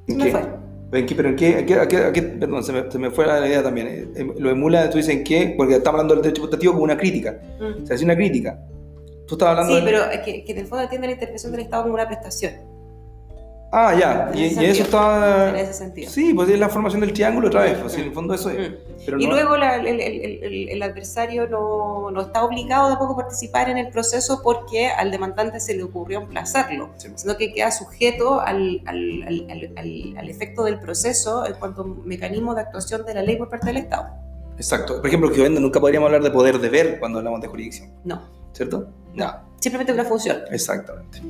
¿En 0.09 0.19
qué? 1.07 1.15
¿Pero 1.15 1.29
en 1.29 1.37
qué? 1.37 2.37
perdón, 2.41 2.65
se 2.65 2.73
me, 2.73 2.91
se 2.91 2.99
me, 2.99 3.11
fue 3.11 3.27
la 3.27 3.47
idea 3.47 3.63
también. 3.63 3.87
Eh, 3.87 4.09
em, 4.17 4.35
lo 4.39 4.51
emula, 4.51 4.89
tú 4.89 4.97
dices 4.97 5.15
en 5.15 5.25
qué, 5.25 5.55
porque 5.57 5.77
estamos 5.77 6.01
hablando 6.01 6.15
del 6.15 6.23
derecho 6.23 6.43
putativo 6.43 6.73
como 6.73 6.85
una 6.85 6.97
crítica. 6.97 7.41
Mm. 7.61 7.83
O 7.83 7.87
sea, 7.87 7.97
es 7.97 8.03
una 8.03 8.17
crítica. 8.17 8.59
Tú 9.27 9.35
estás 9.35 9.51
hablando. 9.51 9.77
Sí, 9.77 9.83
pero 9.85 10.03
que, 10.25 10.45
que 10.45 10.53
en 10.53 10.59
el 10.59 10.67
fondo 10.67 10.85
atiende 10.85 11.07
la 11.09 11.13
intervención 11.13 11.53
del 11.53 11.61
Estado 11.63 11.83
como 11.83 11.95
una 11.95 12.07
prestación. 12.07 12.68
Ah, 13.71 13.95
ya, 13.99 14.31
y, 14.35 14.45
eso 14.45 14.83
está... 14.83 15.51
En 15.51 15.57
ese 15.57 15.75
sentido. 15.75 16.11
Sí, 16.11 16.33
pues 16.33 16.49
es 16.49 16.59
la 16.59 16.71
formación 16.71 17.03
del 17.03 17.13
triángulo 17.13 17.49
otra 17.49 17.65
vez, 17.65 17.77
pues, 17.79 17.95
en 17.97 18.05
el 18.05 18.13
fondo 18.13 18.33
eso 18.33 18.49
es. 18.49 18.71
Mm. 18.71 19.21
y 19.21 19.27
luego 19.27 19.57
el, 19.57 20.83
adversario 20.83 21.47
no, 21.49 22.11
no, 22.11 22.21
está 22.23 22.45
obligado 22.45 22.89
tampoco 22.89 23.13
a 23.13 23.17
participar 23.17 23.69
en 23.69 23.77
el 23.77 23.89
proceso 23.89 24.41
porque 24.43 24.89
al 24.89 25.11
demandante 25.11 25.61
se 25.61 25.75
le 25.77 25.83
ocurrió 25.83 26.21
emplazarlo, 26.21 26.91
sino 26.97 27.37
que 27.37 27.53
queda 27.53 27.71
sujeto 27.71 28.41
al, 28.41 28.83
al, 28.87 30.29
efecto 30.29 30.65
del 30.65 30.81
proceso 30.81 31.47
en 31.47 31.55
cuanto 31.55 31.83
a 31.83 31.85
mecanismo 32.07 32.55
de 32.55 32.63
actuación 32.63 33.05
de 33.05 33.15
la 33.15 33.23
ley 33.23 33.37
por 33.37 33.51
parte 33.51 33.67
del 33.67 33.79
Estado. 33.79 34.09
Exacto. 34.57 34.97
Por 34.97 35.07
ejemplo, 35.07 35.31
que 35.31 35.49
nunca 35.49 35.79
podríamos 35.79 36.07
hablar 36.07 36.23
de 36.23 36.31
poder 36.31 36.59
deber 36.59 36.99
cuando 36.99 37.19
hablamos 37.19 37.41
de 37.43 37.49
jurisdicción. 37.49 37.93
No. 38.05 38.23
¿Cierto? 38.53 38.89
No. 39.15 39.33
Simplemente 39.61 39.93
una 39.93 40.05
función. 40.05 40.39
Exactamente. 40.51 41.21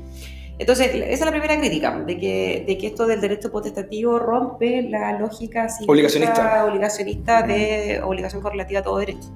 Entonces, 0.59 0.91
esa 0.93 1.05
es 1.09 1.21
la 1.21 1.31
primera 1.31 1.59
crítica, 1.59 2.01
de 2.01 2.19
que, 2.19 2.65
de 2.67 2.79
que 2.79 2.89
esto 2.89 3.07
del 3.07 3.21
derecho 3.21 3.51
potestativo 3.53 4.19
rompe 4.19 4.83
la 4.83 5.19
lógica 5.19 5.69
obligacionista, 5.87 6.65
obligacionista 6.65 7.43
de 7.43 8.01
obligación 8.03 8.43
correlativa 8.43 8.81
a 8.81 8.83
todo 8.83 8.99
derecho. 8.99 9.29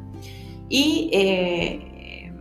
Y 0.69 1.11
eh, 1.13 2.33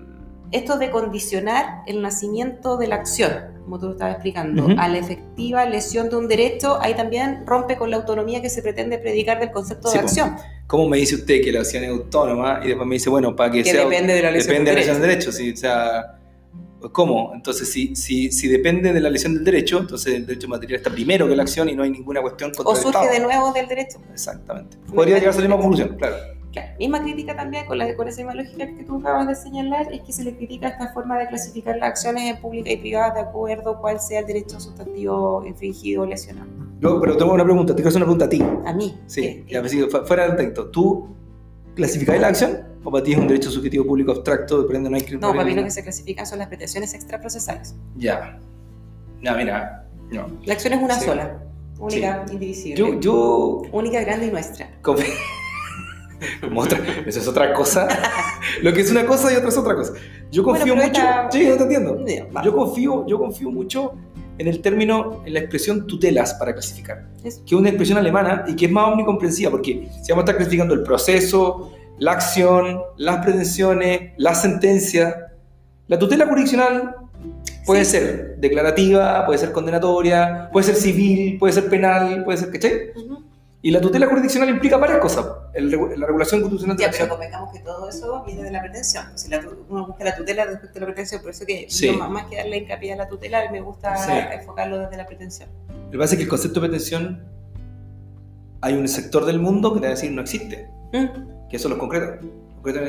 esto 0.51 0.77
de 0.77 0.89
condicionar 0.89 1.83
el 1.85 2.01
nacimiento 2.01 2.77
de 2.77 2.87
la 2.87 2.95
acción, 2.95 3.31
como 3.63 3.79
tú 3.79 3.85
lo 3.85 3.91
estabas 3.91 4.15
explicando, 4.15 4.67
a 4.77 4.87
la 4.87 4.97
efectiva 4.97 5.65
lesión 5.65 6.09
de 6.09 6.15
un 6.15 6.27
derecho, 6.27 6.79
ahí 6.81 6.95
también 6.95 7.43
rompe 7.45 7.77
con 7.77 7.91
la 7.91 7.97
autonomía 7.97 8.41
que 8.41 8.49
se 8.49 8.63
pretende 8.63 8.97
predicar 8.97 9.39
del 9.39 9.51
concepto 9.51 9.91
de 9.91 9.99
acción. 9.99 10.35
¿Cómo 10.65 10.89
me 10.89 10.97
dice 10.97 11.15
usted 11.15 11.41
que 11.43 11.51
la 11.51 11.59
acción 11.59 11.83
es 11.83 11.89
autónoma? 11.91 12.61
Y 12.63 12.69
después 12.69 12.87
me 12.87 12.95
dice, 12.95 13.09
bueno, 13.09 13.35
para 13.35 13.51
que, 13.51 13.63
sea... 13.63 13.83
Depende 13.83 14.13
de 14.13 14.21
la 14.23 14.31
lesión 14.31 14.53
depende 14.53 14.71
de 14.71 14.75
la 14.75 14.79
lesión 14.79 15.01
de 15.01 15.07
derecho. 15.07 15.31
Sí, 15.31 15.51
o 15.51 15.57
sea, 15.57 16.20
¿Cómo? 16.91 17.31
Entonces, 17.33 17.71
si, 17.71 17.95
si, 17.95 18.31
si 18.31 18.47
depende 18.47 18.91
de 18.91 18.99
la 18.99 19.09
lesión 19.09 19.35
del 19.35 19.43
derecho, 19.43 19.79
entonces 19.79 20.15
el 20.15 20.25
derecho 20.25 20.47
material 20.47 20.77
está 20.77 20.89
primero 20.89 21.27
que 21.27 21.35
la 21.35 21.43
acción 21.43 21.69
y 21.69 21.75
no 21.75 21.83
hay 21.83 21.91
ninguna 21.91 22.21
cuestión 22.21 22.51
contra 22.51 22.71
O 22.71 22.75
surge 22.75 23.07
de 23.09 23.19
nuevo 23.19 23.51
del 23.53 23.67
derecho. 23.67 23.99
Exactamente. 24.11 24.77
Podría 24.93 25.19
llegarse 25.19 25.39
a 25.39 25.43
la 25.43 25.47
misma 25.47 25.61
conclusión, 25.61 25.95
claro. 25.97 26.15
Claro, 26.51 26.69
misma 26.79 27.01
crítica 27.01 27.33
también 27.33 27.65
con, 27.65 27.77
la, 27.77 27.95
con 27.95 28.07
esa 28.09 28.17
misma 28.17 28.35
lógica 28.35 28.67
que 28.67 28.83
tú 28.83 28.97
acabas 28.97 29.27
de 29.27 29.35
señalar, 29.35 29.87
es 29.93 30.01
que 30.01 30.11
se 30.11 30.23
le 30.25 30.35
critica 30.35 30.67
esta 30.67 30.91
forma 30.91 31.17
de 31.17 31.27
clasificar 31.27 31.77
las 31.77 31.89
acciones 31.91 32.29
en 32.29 32.41
pública 32.41 32.69
y 32.71 32.77
privada 32.77 33.13
de 33.13 33.21
acuerdo 33.21 33.79
cuál 33.79 34.01
sea 34.01 34.19
el 34.19 34.25
derecho 34.25 34.59
sustantivo 34.59 35.45
infringido 35.45 36.01
o 36.01 36.05
lesionado. 36.05 36.49
No, 36.81 36.99
pero 36.99 37.15
tengo 37.15 37.33
una 37.33 37.45
pregunta, 37.45 37.73
te 37.73 37.77
quiero 37.77 37.89
hacer 37.89 37.99
una 37.99 38.05
pregunta 38.05 38.25
a 38.25 38.29
ti. 38.29 38.43
A 38.65 38.73
mí. 38.73 38.99
Sí, 39.05 39.45
ya, 39.47 39.61
pues, 39.61 39.73
fuera 40.05 40.27
del 40.27 40.35
texto. 40.35 40.69
¿Tú 40.71 41.15
clasificáis 41.75 42.21
la 42.21 42.27
acción 42.27 42.71
o 42.84 42.91
para 42.91 43.03
ti 43.03 43.13
es 43.13 43.17
un 43.17 43.27
derecho 43.27 43.51
subjetivo 43.51 43.86
público 43.86 44.12
abstracto, 44.12 44.63
depende 44.63 44.89
no 44.89 44.95
hay 44.95 45.05
No, 45.19 45.34
para 45.34 45.45
mí 45.45 45.53
lo 45.53 45.63
que 45.63 45.71
se 45.71 45.84
clasifican 45.84 46.25
son 46.25 46.39
las 46.39 46.47
pretensiones 46.47 46.93
extraprocesales. 46.93 47.75
Ya. 47.95 48.39
Ya, 49.21 49.34
mira, 49.36 49.88
no. 50.10 50.27
La 50.45 50.53
acción 50.53 50.73
es 50.73 50.81
una 50.81 50.99
sola, 50.99 51.43
única, 51.79 52.25
indivisible. 52.31 52.75
Yo, 52.75 52.99
yo... 52.99 53.62
Única, 53.71 54.01
grande 54.01 54.27
y 54.27 54.31
nuestra. 54.31 54.69
Como 56.41 56.62
otra, 56.62 56.79
eso 57.05 57.19
es 57.19 57.27
otra 57.27 57.53
cosa. 57.53 57.88
Lo 58.62 58.73
que 58.73 58.81
es 58.81 58.91
una 58.91 59.05
cosa 59.05 59.31
y 59.31 59.36
otra 59.36 59.49
es 59.49 59.57
otra 59.57 59.75
cosa. 59.75 59.93
Yo 60.31 60.43
confío 60.43 60.75
mucho. 60.75 61.01
Sí, 61.31 61.47
no 61.47 61.55
te 61.57 61.63
entiendo. 61.63 62.05
Yo 62.43 62.55
confío, 62.55 63.05
yo 63.07 63.17
confío 63.17 63.49
mucho 63.51 63.93
en 64.41 64.47
el 64.47 64.62
término, 64.62 65.21
en 65.25 65.34
la 65.34 65.39
expresión 65.39 65.86
tutelas 65.86 66.34
para 66.34 66.54
clasificar, 66.54 67.08
que 67.21 67.27
es 67.27 67.54
una 67.54 67.69
expresión 67.69 67.99
alemana 67.99 68.43
y 68.47 68.56
que 68.56 68.65
es 68.65 68.71
más 68.71 68.88
omnicomprensiva, 68.88 69.51
porque 69.51 69.88
si 70.01 70.12
vamos 70.12 70.23
a 70.23 70.25
estar 70.25 70.38
clasificando 70.38 70.73
el 70.73 70.82
proceso, 70.82 71.71
la 71.99 72.13
acción, 72.13 72.82
las 72.97 73.23
pretensiones, 73.23 74.13
la 74.17 74.34
sentencia, 74.34 75.27
la 75.88 75.99
tutela 75.99 76.25
jurisdiccional 76.25 76.95
puede 77.67 77.86
ser 77.86 78.38
declarativa, 78.38 79.23
puede 79.27 79.38
ser 79.38 79.51
condenatoria, 79.51 80.49
puede 80.51 80.65
ser 80.65 80.75
civil, 80.75 81.38
puede 81.38 81.54
ser 81.54 81.69
penal, 81.69 82.23
puede 82.23 82.39
ser, 82.39 82.51
¿cachai? 82.51 82.71
Y 83.63 83.69
la 83.69 83.80
tutela 83.80 84.08
jurisdiccional 84.08 84.50
implica 84.50 84.78
varias 84.78 85.00
cosas. 85.00 85.26
la 85.54 86.08
regulación 86.08 86.41
constitucional 86.41 86.78
de 86.78 86.84
ya, 86.84 86.91
pero 86.91 87.10
convengamos 87.10 87.54
que 87.54 87.60
todo 87.60 87.89
eso 87.89 88.24
viene 88.26 88.43
de 88.43 88.52
la 88.52 88.62
pretensión. 88.62 89.06
Si 89.15 89.30
la, 89.30 89.39
uno 89.69 89.86
busca 89.86 90.04
la 90.04 90.15
tutela 90.15 90.45
respecto 90.45 90.80
a 90.80 90.82
la 90.82 90.86
pretensión, 90.88 91.21
por 91.21 91.30
eso 91.30 91.45
que 91.45 91.67
más 92.10 92.26
que 92.26 92.38
darle 92.38 92.58
hincapié 92.58 92.93
a 92.93 92.95
la 92.95 93.08
tutela, 93.08 93.52
me 93.52 93.62
gusta 93.62 94.34
enfocarlo 94.34 94.80
desde 94.80 94.97
la 94.97 95.06
pretensión. 95.06 95.50
Lo 95.86 95.91
que 95.91 95.97
pasa 95.97 96.13
es 96.15 96.17
que 96.17 96.24
el 96.24 96.30
concepto 96.30 96.60
de 96.60 96.69
pretensión, 96.69 97.24
hay 98.62 98.74
un 98.74 98.88
sector 98.88 99.26
del 99.26 99.39
mundo 99.39 99.74
que 99.74 99.80
te 99.80 99.88
va 99.88 99.91
a 99.93 99.95
decir 99.95 100.12
no 100.12 100.21
existe. 100.21 100.67
¿Mm? 100.93 101.47
Que 101.50 101.58
eso 101.58 101.69
lo 101.69 101.78
concreto. 101.78 102.26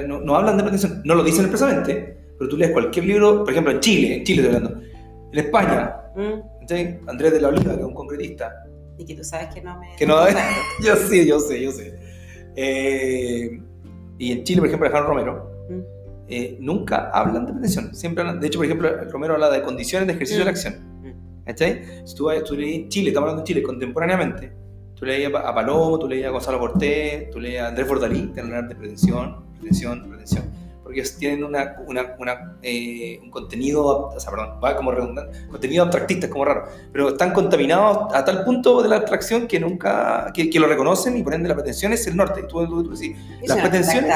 No, 0.07 0.21
no, 0.21 0.37
hablan 0.37 0.57
de 0.57 0.63
pretensión, 0.63 1.03
no 1.05 1.15
lo 1.15 1.25
dicen 1.25 1.47
expresamente, 1.47 2.35
pero 2.39 2.49
tú 2.49 2.57
lees 2.57 2.73
cualquier 2.73 3.05
libro, 3.07 3.45
por 3.45 3.51
ejemplo 3.51 3.73
en 3.73 3.81
Chile, 3.81 4.17
en 4.17 4.25
Chile 4.25 4.43
estoy 4.43 4.57
hablando, 4.57 4.83
en 5.33 5.39
España, 5.39 5.97
¿Mm? 6.15 7.09
Andrés 7.09 7.33
de 7.33 7.41
la 7.41 7.49
Oliva, 7.49 7.75
que 7.75 7.81
es 7.81 7.87
un 7.87 7.95
concretista, 7.95 8.53
y 9.03 9.07
que 9.07 9.15
tú 9.15 9.25
sabes 9.25 9.53
que 9.53 9.61
no 9.61 9.79
me... 9.79 9.95
Que 9.97 10.07
no, 10.07 10.17
yo 10.83 10.97
sí, 10.97 11.27
yo 11.27 11.38
sé, 11.41 11.62
yo 11.62 11.73
sé. 11.73 11.99
Eh, 12.57 13.61
y 14.19 14.33
en 14.33 14.45
Chile, 14.45 14.61
por 14.61 14.69
ejemplo, 14.69 14.87
Alejandro 14.87 15.15
Romero, 15.15 15.67
mm. 15.69 15.81
eh, 16.29 16.57
nunca 16.61 17.11
hablan 17.11 17.47
de 17.47 17.53
pretensión. 17.53 17.95
Siempre 17.95 18.23
hablan, 18.23 18.41
de 18.41 18.47
hecho, 18.47 18.59
por 18.59 18.67
ejemplo, 18.67 18.91
Romero 19.11 19.35
habla 19.35 19.51
de 19.51 19.62
condiciones 19.62 20.07
de 20.07 20.15
ejercicio 20.15 20.45
de 20.45 20.45
la 20.45 20.53
mm. 20.53 20.55
acción. 20.55 20.75
Mm. 21.03 21.45
¿Cachai? 21.45 21.83
Si 22.05 22.15
tú, 22.15 22.29
tú 22.47 22.57
lees 22.57 22.88
Chile, 22.88 23.09
estamos 23.09 23.29
hablando 23.29 23.43
de 23.43 23.47
Chile 23.47 23.62
contemporáneamente, 23.62 24.53
tú 24.95 25.05
leías 25.05 25.33
a 25.35 25.55
Palomo, 25.55 25.99
tú 25.99 26.09
leías 26.09 26.29
a 26.29 26.31
Gonzalo 26.31 26.59
Cortés, 26.61 27.31
tú 27.31 27.41
leías 27.41 27.65
a 27.65 27.69
Andrés 27.69 27.88
Bordalí, 27.88 28.29
te 28.29 28.41
hablar 28.41 28.69
de 28.69 28.77
pretensión, 28.77 29.45
pretensión, 29.59 30.09
pretensión 30.09 30.62
porque 30.92 31.09
tienen 31.18 31.42
una, 31.42 31.76
una, 31.87 32.14
una 32.18 32.57
eh, 32.62 33.18
un 33.22 33.31
contenido, 33.31 34.09
o 34.09 34.20
sea, 34.20 34.31
perdón, 34.31 34.61
va 34.62 34.76
como 34.76 34.92
redundante, 34.92 35.46
contenido 35.50 35.85
abstractista, 35.85 36.26
es 36.26 36.33
como 36.33 36.44
raro, 36.44 36.68
pero 36.92 37.09
están 37.09 37.33
contaminados 37.33 38.14
a 38.14 38.24
tal 38.24 38.44
punto 38.44 38.83
de 38.83 38.90
la 38.90 38.96
abstracción 38.96 39.46
que 39.46 39.59
nunca, 39.59 40.31
que, 40.35 40.50
que 40.50 40.61
lo 40.61 40.66
reconocen 40.66 41.16
y 41.16 41.22
por 41.22 41.33
ende 41.33 41.48
la 41.48 41.55
pretensión 41.55 41.92
es 41.94 42.07
el 42.07 42.16
norte. 42.16 42.42
Tú, 42.42 42.66
tú, 42.66 42.85
tú, 42.85 42.96
sí. 42.96 43.16
Las 43.44 43.59
pretensiones. 43.59 44.12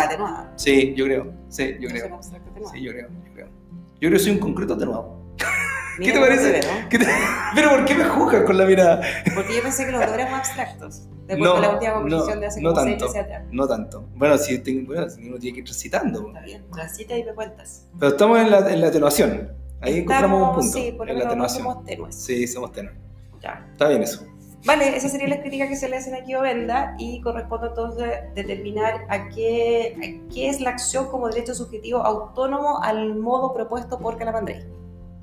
Sí, 0.56 0.92
yo 0.94 1.06
creo, 1.06 1.32
sí, 1.48 1.76
yo 1.80 1.88
creo. 1.88 2.20
Sí, 2.20 2.82
yo 2.82 2.92
creo, 2.92 3.08
yo 3.08 3.32
creo. 3.32 3.46
Yo 3.46 4.00
creo 4.00 4.12
que 4.12 4.18
soy 4.18 4.32
un 4.32 4.38
concreto 4.38 4.74
atenuado. 4.74 5.34
¿Qué 5.98 6.12
te 6.12 6.20
parece? 6.20 6.60
Pero 7.54 7.70
¿por 7.70 7.84
qué 7.86 7.94
me 7.94 8.04
juzgas 8.04 8.42
con 8.42 8.58
la 8.58 8.66
mirada? 8.66 9.00
Porque 9.34 9.56
yo 9.56 9.62
pensé 9.62 9.86
que 9.86 9.92
los 9.92 10.04
dos 10.04 10.12
eran 10.12 10.30
más 10.30 10.46
abstractos. 10.46 11.08
Después 11.26 11.54
de 11.54 11.60
la 11.60 11.70
última 11.70 11.94
conclusión 11.94 12.40
de 12.40 12.46
hace 12.46 12.60
no 12.60 12.72
como 12.72 12.84
tanto, 12.84 13.08
seis 13.08 13.26
No 13.50 13.66
tanto. 13.66 14.08
Bueno, 14.14 14.38
si, 14.38 14.58
tengo, 14.60 14.86
bueno, 14.86 15.10
si 15.10 15.28
uno 15.28 15.38
tiene 15.38 15.54
que 15.54 15.60
ir 15.62 15.66
recitando. 15.66 16.28
Está 16.28 16.40
bien, 16.40 16.64
transita 16.72 17.16
y 17.16 17.24
me 17.24 17.34
cuentas. 17.34 17.88
Pero 17.98 18.12
estamos 18.12 18.38
en 18.38 18.50
la, 18.50 18.72
en 18.72 18.80
la 18.80 18.88
atenuación. 18.88 19.52
Ahí 19.80 19.98
encontramos 19.98 20.48
un 20.48 20.54
punto. 20.54 20.78
Sí, 20.78 20.92
por 20.92 21.10
en 21.10 21.18
la 21.18 21.24
atenuación. 21.24 21.64
somos 21.64 21.84
tenues. 21.84 22.14
Sí, 22.14 22.46
somos 22.46 22.72
tenues. 22.72 22.94
Ya. 23.42 23.66
Está 23.72 23.88
bien 23.88 24.02
eso. 24.02 24.24
Vale, 24.64 24.96
esa 24.96 25.08
sería 25.08 25.28
la 25.28 25.40
crítica 25.40 25.68
que 25.68 25.76
se 25.76 25.88
le 25.88 25.96
hacen 25.96 26.14
aquí 26.14 26.32
a 26.32 26.40
Venda 26.40 26.96
y 26.98 27.20
corresponde 27.20 27.68
entonces 27.68 28.08
determinar 28.34 29.06
a 29.08 29.28
qué, 29.28 29.96
a 29.96 30.32
qué 30.32 30.48
es 30.48 30.60
la 30.60 30.70
acción 30.70 31.06
como 31.06 31.28
derecho 31.28 31.54
subjetivo 31.54 32.00
autónomo 32.00 32.82
al 32.82 33.16
modo 33.16 33.52
propuesto 33.52 33.98
por 33.98 34.16
Calamandrei. 34.16 34.64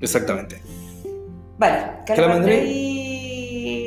Exactamente. 0.00 0.60
Vale, 1.58 2.04
Calamandrei... 2.06 3.13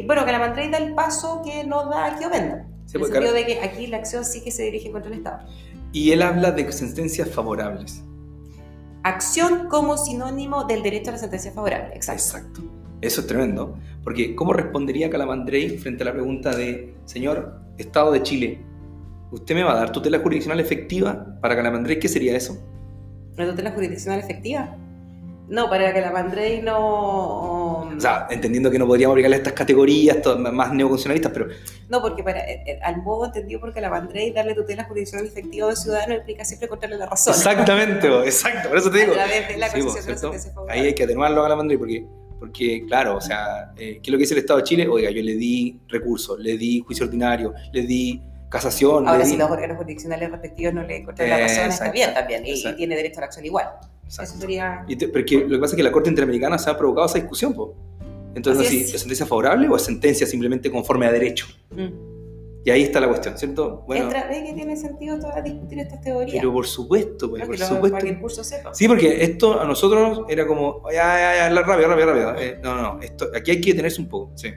Bueno, 0.07 0.23
Calamandrei 0.23 0.71
da 0.71 0.77
el 0.77 0.95
paso 0.95 1.41
que 1.43 1.65
no 1.65 1.89
da 1.89 2.05
aquí 2.05 2.23
Ovenda. 2.23 2.65
Sí, 2.85 2.95
en 2.95 3.03
el 3.03 3.11
sentido 3.11 3.33
de 3.33 3.45
que 3.45 3.59
aquí 3.59 3.87
la 3.87 3.97
acción 3.97 4.23
sí 4.23 4.41
que 4.41 4.51
se 4.51 4.63
dirige 4.63 4.89
contra 4.89 5.11
el 5.11 5.17
Estado. 5.17 5.45
Y 5.91 6.11
él 6.11 6.21
habla 6.21 6.51
de 6.51 6.71
sentencias 6.71 7.29
favorables. 7.29 8.01
Acción 9.03 9.67
como 9.67 9.97
sinónimo 9.97 10.63
del 10.63 10.81
derecho 10.81 11.09
a 11.09 11.13
la 11.13 11.19
sentencia 11.19 11.51
favorable, 11.51 11.93
exacto. 11.93 12.23
Exacto. 12.23 12.61
Eso 13.01 13.21
es 13.21 13.27
tremendo, 13.27 13.77
porque 14.01 14.33
¿cómo 14.33 14.53
respondería 14.53 15.09
Calamandrei 15.09 15.77
frente 15.77 16.03
a 16.03 16.05
la 16.05 16.13
pregunta 16.13 16.55
de, 16.55 16.95
señor 17.03 17.59
Estado 17.77 18.13
de 18.13 18.23
Chile, 18.23 18.61
¿usted 19.31 19.55
me 19.55 19.63
va 19.63 19.73
a 19.73 19.75
dar 19.75 19.91
tutela 19.91 20.19
jurisdiccional 20.19 20.61
efectiva 20.61 21.37
para 21.41 21.55
Calamandrei? 21.55 21.99
¿Qué 21.99 22.07
sería 22.07 22.35
eso? 22.35 22.57
¿La 23.35 23.45
tutela 23.45 23.71
jurisdiccional 23.71 24.19
efectiva? 24.19 24.77
No, 25.49 25.69
para 25.69 25.93
que 25.93 26.01
la 26.01 26.11
Mandrey 26.11 26.61
no... 26.61 27.56
O 27.97 27.99
sea, 27.99 28.27
entendiendo 28.29 28.69
que 28.69 28.77
no 28.77 28.85
podríamos 28.85 29.13
aplicarle 29.13 29.37
estas 29.37 29.53
categorías 29.53 30.17
más 30.37 30.71
neoconstitucionalistas, 30.71 31.31
pero... 31.31 31.47
No, 31.89 32.01
porque 32.01 32.21
para, 32.23 32.39
eh, 32.41 32.63
eh, 32.67 32.79
al 32.83 33.01
modo 33.01 33.25
entendido 33.25 33.59
porque 33.59 33.81
la 33.81 33.89
Mandrey 33.89 34.31
darle 34.31 34.53
tutela 34.53 34.83
jurisdiccional 34.83 35.25
efectiva 35.25 35.69
al 35.69 35.77
ciudadano 35.77 36.13
implica 36.13 36.45
siempre 36.45 36.67
contarle 36.67 36.97
la 36.97 37.07
razón. 37.07 37.33
Exactamente, 37.33 38.07
exacto, 38.25 38.69
por 38.69 38.77
eso 38.77 38.91
te 38.91 38.99
digo. 38.99 39.13
A 39.13 39.25
Ahí 40.69 40.81
hay 40.81 40.93
que 40.93 41.03
atenuarlo 41.03 41.43
a 41.43 41.49
la 41.49 41.55
Mandrey 41.55 41.77
porque, 41.77 42.05
porque 42.39 42.85
claro, 42.85 43.17
o 43.17 43.21
sea, 43.21 43.71
eh, 43.77 43.99
¿qué 44.01 44.01
es 44.03 44.09
lo 44.09 44.17
que 44.17 44.23
dice 44.23 44.35
el 44.35 44.41
Estado 44.41 44.59
de 44.59 44.65
Chile? 44.65 44.87
Oiga, 44.87 45.09
yo 45.09 45.23
le 45.23 45.33
di 45.33 45.79
recursos, 45.87 46.37
le 46.39 46.55
di 46.57 46.81
juicio 46.81 47.05
ordinario, 47.05 47.53
le 47.73 47.81
di 47.81 48.21
casación. 48.49 49.07
Ahora, 49.07 49.25
si 49.25 49.37
los 49.37 49.49
órganos 49.49 49.77
jurisdiccionales 49.77 50.29
respectivos 50.29 50.73
no 50.75 50.83
le 50.83 50.97
encuentran 50.97 51.29
la 51.29 51.39
razón, 51.39 51.69
está 51.69 51.89
bien 51.89 52.13
también, 52.13 52.45
y, 52.45 52.51
y 52.51 52.75
tiene 52.75 52.95
derecho 52.95 53.19
a 53.19 53.21
la 53.21 53.25
acción 53.25 53.45
igual. 53.45 53.67
Eso 54.07 54.25
sería... 54.25 54.85
porque 55.11 55.39
lo 55.39 55.49
que 55.49 55.59
pasa 55.59 55.73
es 55.73 55.77
que 55.77 55.83
la 55.83 55.91
Corte 55.91 56.09
Interamericana 56.09 56.57
se 56.57 56.69
ha 56.69 56.77
provocado 56.77 57.07
esa 57.07 57.19
discusión. 57.19 57.55
Entonces, 58.35 58.71
¿es 58.71 58.99
sentencia 58.99 59.25
favorable 59.25 59.67
o 59.67 59.75
es 59.75 59.81
sentencia 59.81 60.27
simplemente 60.27 60.71
conforme 60.71 61.07
a 61.07 61.11
derecho? 61.11 61.47
Mm. 61.71 62.17
Y 62.67 62.69
ahí 62.69 62.83
está 62.83 62.99
la 62.99 63.07
cuestión, 63.07 63.37
¿cierto? 63.37 63.83
Bueno, 63.87 64.05
Entra, 64.05 64.27
¿Ve 64.27 64.43
que 64.43 64.53
tiene 64.53 64.75
sentido 64.75 65.17
discutir 65.41 65.79
estas 65.79 66.01
teorías? 66.01 66.35
Pero 66.37 66.51
por 66.51 66.67
supuesto, 66.67 67.29
pues, 67.29 67.45
por 67.45 67.57
supuesto. 67.57 67.91
Para 67.91 68.03
que 68.03 68.09
el 68.09 68.19
curso 68.19 68.43
sepa. 68.43 68.73
Sí, 68.73 68.89
porque 68.89 69.23
esto 69.23 69.61
a 69.61 69.65
nosotros 69.65 70.25
era 70.27 70.45
como, 70.45 70.83
ya, 70.91 71.17
ya, 71.17 71.49
ya, 71.49 71.61
rápido, 71.61 71.87
rápido, 71.87 72.07
rápido. 72.07 72.35
Eh, 72.35 72.59
no, 72.61 72.75
no, 72.75 72.81
no, 72.81 73.01
esto, 73.01 73.29
aquí 73.33 73.51
hay 73.51 73.61
que 73.61 73.69
detenerse 73.71 74.01
un 74.01 74.09
poco, 74.09 74.31
sí. 74.35 74.49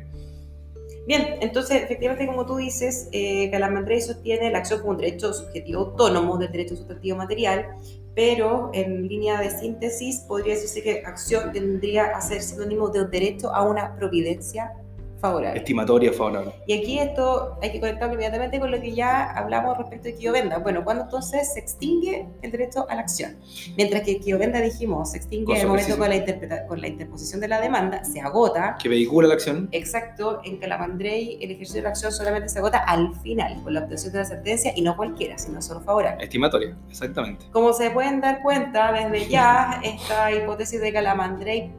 Bien, 1.06 1.36
entonces, 1.40 1.82
efectivamente, 1.82 2.26
como 2.26 2.46
tú 2.46 2.56
dices, 2.56 3.08
eh, 3.12 3.48
Calamandrei 3.50 4.00
sostiene 4.00 4.50
la 4.50 4.58
acción 4.58 4.80
como 4.80 4.92
un 4.92 4.98
derecho 4.98 5.32
subjetivo 5.32 5.80
autónomo 5.80 6.36
del 6.36 6.50
derecho 6.50 6.76
sustantivo 6.76 7.16
material 7.16 7.76
pero 8.14 8.70
en 8.72 9.06
línea 9.08 9.40
de 9.40 9.50
síntesis 9.50 10.20
podría 10.26 10.54
decirse 10.54 10.82
que 10.82 11.02
acción 11.04 11.52
tendría 11.52 12.16
a 12.16 12.20
ser 12.20 12.42
sinónimo 12.42 12.88
de 12.88 13.06
derecho 13.06 13.54
a 13.54 13.62
una 13.62 13.94
providencia 13.96 14.72
favorable. 15.20 15.58
Estimatoria 15.58 16.12
favorable. 16.12 16.52
Y 16.66 16.78
aquí 16.78 16.98
esto 16.98 17.58
hay 17.62 17.72
que 17.72 17.80
conectarlo 17.80 18.14
inmediatamente 18.14 18.58
con 18.58 18.70
lo 18.70 18.80
que 18.80 18.92
ya 18.92 19.30
hablamos 19.30 19.78
respecto 19.78 20.08
de 20.08 20.14
Kiovenda. 20.14 20.58
Bueno, 20.58 20.84
cuando 20.84 21.04
entonces 21.04 21.52
se 21.52 21.60
extingue 21.60 22.26
el 22.42 22.50
derecho 22.50 22.86
a 22.88 22.94
la 22.94 23.02
acción. 23.02 23.36
Mientras 23.76 24.02
que 24.02 24.18
Kiovenda 24.18 24.60
dijimos 24.60 25.12
se 25.12 25.18
extingue 25.18 25.54
en 25.54 25.60
el 25.60 25.68
momento 25.68 25.98
con 25.98 26.08
la, 26.10 26.66
con 26.66 26.80
la 26.80 26.88
interposición 26.88 27.40
de 27.40 27.48
la 27.48 27.60
demanda, 27.60 28.04
se 28.04 28.20
agota. 28.20 28.76
Que 28.80 28.88
vehicula 28.88 29.28
la 29.28 29.34
acción. 29.34 29.68
Exacto, 29.72 30.40
en 30.44 30.58
Calamandrei 30.58 31.38
el 31.40 31.50
ejercicio 31.50 31.76
de 31.76 31.82
la 31.82 31.90
acción 31.90 32.12
solamente 32.12 32.48
se 32.48 32.58
agota 32.58 32.78
al 32.78 33.14
final, 33.16 33.62
con 33.62 33.74
la 33.74 33.80
obtención 33.80 34.12
de 34.12 34.18
la 34.20 34.24
sentencia 34.24 34.72
y 34.74 34.82
no 34.82 34.96
cualquiera, 34.96 35.38
sino 35.38 35.60
solo 35.60 35.80
favorable. 35.80 36.24
Estimatoria, 36.24 36.76
exactamente. 36.88 37.46
Como 37.52 37.72
se 37.72 37.90
pueden 37.90 38.20
dar 38.20 38.42
cuenta, 38.42 38.92
desde 38.92 39.28
ya 39.28 39.80
esta 39.82 40.32
hipótesis 40.32 40.80
de 40.80 40.92
Calamandrei 40.92 41.72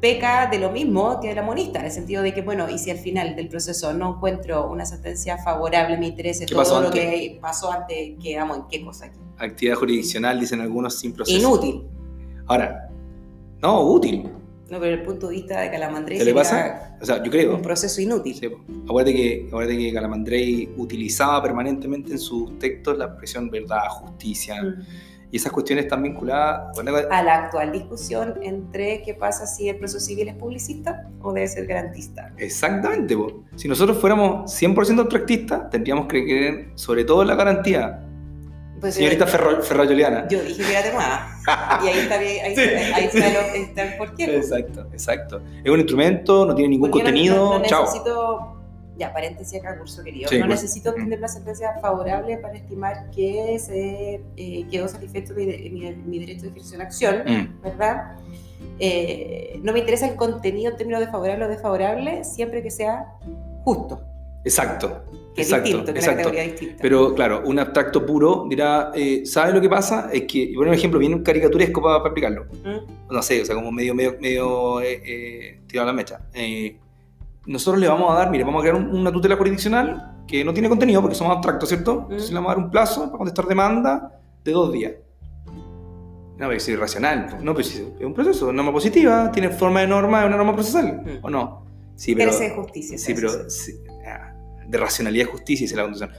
peca 0.00 0.48
de 0.50 0.58
lo 0.58 0.70
mismo 0.70 1.20
que 1.20 1.34
la 1.34 1.42
monista, 1.42 1.80
en 1.80 1.86
el 1.86 1.92
sentido 1.92 2.22
de 2.22 2.32
que, 2.32 2.42
bueno, 2.42 2.68
y 2.70 2.78
si 2.78 2.90
al 2.90 2.98
final 2.98 3.36
del 3.36 3.48
proceso 3.48 3.92
no 3.92 4.16
encuentro 4.16 4.70
una 4.70 4.86
sentencia 4.86 5.38
favorable, 5.38 5.96
me 5.98 6.08
interese 6.08 6.46
todo 6.46 6.80
lo 6.80 6.90
que 6.90 7.38
pasó 7.40 7.70
antes, 7.70 8.12
quedamos 8.22 8.58
en 8.58 8.62
qué 8.70 8.84
cosa 8.84 9.06
aquí. 9.06 9.18
Actividad 9.38 9.76
jurisdiccional, 9.76 10.40
dicen 10.40 10.60
algunos, 10.60 10.98
sin 10.98 11.12
proceso. 11.12 11.38
Inútil. 11.38 11.82
Ahora, 12.46 12.88
No, 13.62 13.82
útil. 13.82 14.28
No, 14.70 14.78
pero 14.78 14.94
el 14.94 15.02
punto 15.02 15.28
de 15.28 15.34
vista 15.34 15.60
de 15.60 15.70
Calamandrei. 15.70 16.18
¿Qué 16.18 16.24
le 16.24 16.32
pasa? 16.32 16.96
O 17.00 17.04
sea, 17.04 17.22
yo 17.22 17.30
creo. 17.30 17.56
Un 17.56 17.62
proceso 17.62 18.00
inútil. 18.00 18.36
Sí, 18.36 18.48
acuérdate, 18.84 19.14
que, 19.16 19.44
acuérdate 19.48 19.76
que 19.76 19.92
Calamandrei 19.92 20.72
utilizaba 20.76 21.42
permanentemente 21.42 22.12
en 22.12 22.18
sus 22.18 22.56
textos 22.58 22.96
la 22.96 23.06
expresión 23.06 23.50
verdad, 23.50 23.88
justicia. 23.88 24.62
Mm. 24.62 24.82
Y 25.30 25.36
esas 25.36 25.52
cuestiones 25.52 25.84
están 25.84 26.02
vinculadas 26.02 26.76
a 27.10 27.22
la 27.22 27.34
actual 27.44 27.72
discusión 27.72 28.34
entre 28.42 29.02
qué 29.02 29.14
pasa 29.14 29.46
si 29.46 29.68
el 29.68 29.76
proceso 29.76 30.00
civil 30.00 30.28
es 30.28 30.34
publicista 30.34 31.08
o 31.22 31.32
debe 31.32 31.46
ser 31.46 31.66
garantista. 31.66 32.32
Exactamente. 32.36 33.16
Si 33.54 33.68
nosotros 33.68 33.98
fuéramos 33.98 34.50
100% 34.60 35.00
abstractistas, 35.00 35.70
tendríamos 35.70 36.06
que 36.06 36.24
creer 36.24 36.70
sobre 36.74 37.04
todo 37.04 37.22
en 37.22 37.28
la 37.28 37.36
garantía 37.36 38.06
pues 38.80 38.94
Señorita 38.94 39.26
Ferro, 39.26 39.62
Ferrayoliana. 39.62 40.26
Yo 40.28 40.42
dije 40.42 40.62
que 40.62 40.70
era 40.70 40.82
de 40.82 40.90
Y 41.84 41.88
ahí 41.88 41.98
está, 41.98 42.14
ahí, 42.14 42.38
ahí 42.38 43.04
está, 43.04 43.82
el 43.82 43.98
porqué. 43.98 44.36
Exacto, 44.36 44.86
exacto. 44.92 45.42
Es 45.62 45.70
un 45.70 45.80
instrumento, 45.80 46.46
no 46.46 46.54
tiene 46.54 46.70
ningún 46.70 46.90
contenido. 46.90 47.58
No, 47.58 47.64
Chao. 47.66 47.82
necesito, 47.84 48.59
ya 49.00 49.12
paréntesis 49.14 49.58
acá, 49.58 49.78
curso 49.78 50.04
querido. 50.04 50.30
no 50.38 50.46
necesito 50.46 50.90
obtener 50.90 51.18
una 51.18 51.28
sentencia 51.28 51.72
favorable 51.80 52.36
para 52.36 52.54
estimar 52.54 53.10
que 53.10 53.58
se 53.58 54.22
eh, 54.36 54.66
quedó 54.70 54.86
satisfecho 54.88 55.34
mi, 55.34 55.46
mi, 55.46 56.18
derecho 56.18 56.42
de 56.42 56.48
ejercicio 56.48 56.78
de 56.78 56.84
acción, 56.84 57.22
mm. 57.26 57.62
¿verdad? 57.62 58.18
Eh, 58.78 59.58
no 59.62 59.72
me 59.72 59.78
interesa 59.78 60.06
el 60.06 60.16
contenido 60.16 60.70
en 60.70 60.76
términos 60.76 61.00
de 61.00 61.06
favorable 61.06 61.46
o 61.46 61.48
desfavorable, 61.48 62.24
siempre 62.24 62.62
que 62.62 62.70
sea 62.70 63.06
justo. 63.64 64.02
Exacto. 64.44 65.02
Que 65.34 65.42
exacto, 65.42 65.68
es 65.68 65.74
distinto, 65.74 65.90
exacto. 65.92 66.10
Una 66.10 66.16
categoría 66.16 66.42
distinta. 66.52 66.82
Pero 66.82 67.14
claro, 67.14 67.42
un 67.46 67.58
abstracto 67.58 68.04
puro 68.04 68.46
dirá, 68.50 68.90
eh, 68.94 69.22
¿sabes 69.24 69.54
lo 69.54 69.62
que 69.62 69.68
pasa? 69.70 70.10
Es 70.12 70.24
que, 70.24 70.38
y 70.40 70.54
poner 70.54 70.72
un 70.72 70.78
ejemplo 70.78 70.98
bien 70.98 71.22
caricaturesco 71.22 71.80
para, 71.80 71.98
explicarlo. 71.98 72.44
¿Mm? 72.64 73.12
No 73.14 73.22
sé, 73.22 73.40
o 73.40 73.44
sea, 73.46 73.54
como 73.54 73.72
medio, 73.72 73.94
medio, 73.94 74.16
medio 74.20 74.82
eh, 74.82 75.60
tirado 75.66 75.88
a 75.88 75.92
la 75.92 75.96
mecha. 75.96 76.20
Nosotros 77.46 77.80
le 77.80 77.88
vamos 77.88 78.10
a 78.10 78.14
dar, 78.14 78.30
mire, 78.30 78.44
vamos 78.44 78.60
a 78.60 78.68
crear 78.68 78.76
una 78.76 79.10
tutela 79.10 79.36
jurisdiccional 79.36 80.24
que 80.26 80.44
no 80.44 80.52
tiene 80.52 80.68
contenido 80.68 81.00
porque 81.00 81.14
somos 81.14 81.32
abstractos, 81.34 81.68
¿cierto? 81.68 82.02
¿Mm? 82.02 82.12
Entonces 82.12 82.30
le 82.30 82.34
vamos 82.36 82.52
a 82.52 82.54
dar 82.54 82.64
un 82.64 82.70
plazo 82.70 83.04
para 83.06 83.18
contestar 83.18 83.46
demanda 83.46 84.20
de 84.44 84.52
dos 84.52 84.72
días. 84.72 84.92
No, 86.36 86.50
es 86.52 86.68
irracional. 86.68 87.38
No, 87.42 87.52
pues 87.52 87.76
es 87.76 88.04
un 88.04 88.14
proceso, 88.14 88.46
una 88.46 88.56
norma 88.56 88.72
positiva, 88.72 89.30
tiene 89.30 89.50
forma 89.50 89.80
de 89.80 89.86
norma, 89.86 90.20
es 90.20 90.26
una 90.26 90.36
norma 90.36 90.54
procesal, 90.54 91.20
¿o 91.22 91.28
no? 91.28 91.66
Sí, 91.96 92.14
pero... 92.14 92.30
Pero 92.30 92.44
es 92.44 92.52
justicia. 92.54 92.98
Sí, 92.98 93.14
pero 93.14 93.30
de 94.70 94.78
racionalidad 94.78 95.26
y 95.26 95.30
justicia, 95.30 95.64
dice 95.64 95.76
la 95.76 95.82
Constitución. 95.82 96.16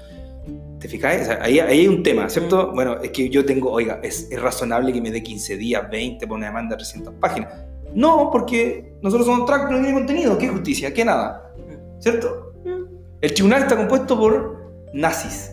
¿Te 0.79 0.88
fijas? 0.88 1.29
ahí, 1.41 1.60
hay 1.60 1.88
un 1.88 2.03
tema, 2.03 2.27
¿cierto? 2.29 2.71
Mm. 2.71 2.75
Bueno, 2.75 2.97
es 3.01 3.12
que 3.12 3.29
yo 3.29 3.45
tengo, 3.45 3.71
oiga, 3.71 3.99
es, 4.03 4.29
razonable 4.39 4.91
que 4.91 5.01
me 5.01 5.12
dé 5.12 5.21
15 5.23 5.57
días, 5.57 5.89
20 5.89 6.27
por 6.27 6.38
una 6.38 6.47
demanda 6.47 6.75
de 6.75 6.79
300 6.79 7.13
páginas. 7.15 7.53
No, 7.93 8.30
porque 8.32 8.93
nosotros 9.01 9.25
somos 9.25 9.45
track, 9.45 9.69
no 9.69 9.80
tiene 9.80 9.93
contenido. 9.93 10.38
¿Qué 10.38 10.47
justicia? 10.47 10.93
¿Qué 10.93 11.04
nada? 11.06 11.54
¿Cierto? 11.99 12.54
Mm. 12.65 12.95
El 13.21 13.34
tribunal 13.34 13.63
está 13.63 13.77
compuesto 13.77 14.17
por 14.17 14.71
nazis. 14.93 15.51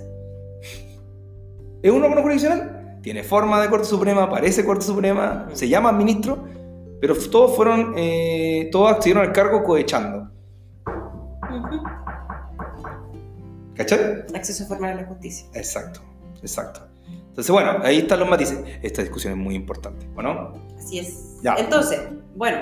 ¿Es 1.82 1.92
un 1.92 2.02
órgano 2.02 2.22
jurisdiccional? 2.22 2.98
Tiene 3.02 3.22
forma 3.22 3.60
de 3.60 3.68
Corte 3.68 3.86
Suprema, 3.86 4.28
parece 4.28 4.64
Corte 4.64 4.84
Suprema, 4.84 5.46
mm. 5.50 5.56
se 5.56 5.68
llama 5.68 5.92
ministro, 5.92 6.44
pero 7.00 7.14
todos 7.14 7.54
fueron, 7.54 7.94
eh, 7.96 8.68
todos 8.72 8.90
accedieron 8.92 9.24
al 9.24 9.32
cargo 9.32 9.62
cohechando. 9.62 10.30
¿Cachai? 13.74 14.24
Acceso 14.34 14.66
formal 14.66 14.98
a 14.98 15.02
la 15.02 15.06
justicia. 15.06 15.46
Exacto, 15.54 16.00
exacto. 16.42 16.87
Entonces, 17.38 17.52
bueno, 17.52 17.78
ahí 17.84 17.98
están 17.98 18.18
los 18.18 18.28
matices. 18.28 18.58
Esta 18.82 19.00
discusión 19.00 19.32
es 19.34 19.38
muy 19.38 19.54
importante, 19.54 20.08
¿no? 20.20 20.54
Así 20.76 20.98
es. 20.98 21.36
Ya. 21.40 21.54
Entonces, 21.54 22.00
bueno, 22.34 22.58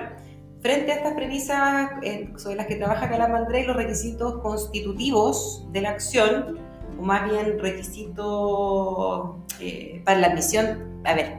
frente 0.60 0.92
a 0.92 0.96
estas 0.96 1.14
premisas 1.14 1.92
eh, 2.02 2.30
sobre 2.36 2.56
las 2.56 2.66
que 2.66 2.76
trabaja 2.76 3.08
Calamandré, 3.08 3.64
los 3.64 3.74
requisitos 3.74 4.42
constitutivos 4.42 5.66
de 5.72 5.80
la 5.80 5.92
acción, 5.92 6.58
o 6.98 7.02
más 7.02 7.24
bien 7.24 7.58
requisitos 7.58 9.36
eh, 9.60 10.02
para 10.04 10.20
la 10.20 10.26
admisión, 10.26 11.00
a 11.06 11.14
ver, 11.14 11.38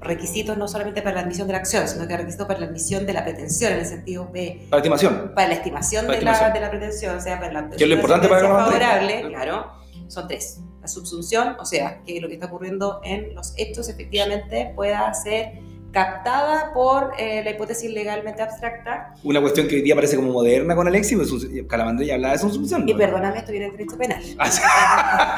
requisitos 0.00 0.58
no 0.58 0.66
solamente 0.66 1.00
para 1.00 1.14
la 1.14 1.20
admisión 1.20 1.46
de 1.46 1.52
la 1.52 1.60
acción, 1.60 1.86
sino 1.86 2.08
que 2.08 2.16
requisitos 2.16 2.48
para 2.48 2.58
la 2.58 2.66
admisión 2.66 3.06
de 3.06 3.12
la 3.12 3.22
pretensión, 3.22 3.72
en 3.74 3.78
el 3.78 3.86
sentido 3.86 4.28
de... 4.32 4.66
Para 4.68 4.78
la 4.78 4.82
estimación. 4.82 5.32
Para 5.32 5.46
la 5.46 5.54
estimación, 5.54 6.08
de, 6.08 6.20
La, 6.20 6.50
de, 6.50 6.60
la, 6.60 6.70
pretensión, 6.70 7.18
o 7.18 7.20
sea, 7.20 7.38
para 7.38 7.52
la... 7.52 7.70
Que 7.70 7.84
es 7.84 7.88
lo 7.88 7.94
importante 7.94 8.26
para 8.26 8.48
favorable, 8.48 9.28
claro, 9.28 9.74
son 10.08 10.26
tres. 10.26 10.60
La 10.82 10.88
subsunción, 10.88 11.56
o 11.58 11.64
sea, 11.64 12.02
que 12.04 12.20
lo 12.20 12.28
que 12.28 12.34
está 12.34 12.46
ocurriendo 12.46 13.00
en 13.04 13.34
los 13.34 13.54
hechos 13.56 13.88
efectivamente 13.88 14.72
pueda 14.74 15.14
ser 15.14 15.60
captada 15.92 16.72
por 16.74 17.12
eh, 17.18 17.42
la 17.44 17.50
hipótesis 17.50 17.90
legalmente 17.90 18.42
abstracta. 18.42 19.14
Una 19.22 19.40
cuestión 19.40 19.68
que 19.68 19.76
hoy 19.76 19.82
día 19.82 19.94
parece 19.94 20.16
como 20.16 20.32
moderna 20.32 20.74
con 20.74 20.88
Alexis, 20.88 21.16
pues, 21.16 21.66
Calamandré 21.68 22.06
ya 22.06 22.14
hablaba 22.14 22.34
de 22.34 22.40
subsunción. 22.40 22.88
Y 22.88 22.94
perdóname, 22.94 23.38
esto 23.38 23.52
viene 23.52 23.66
del 23.66 23.76
derecho 23.76 23.96
penal. 23.96 24.22
Ah, 24.38 25.36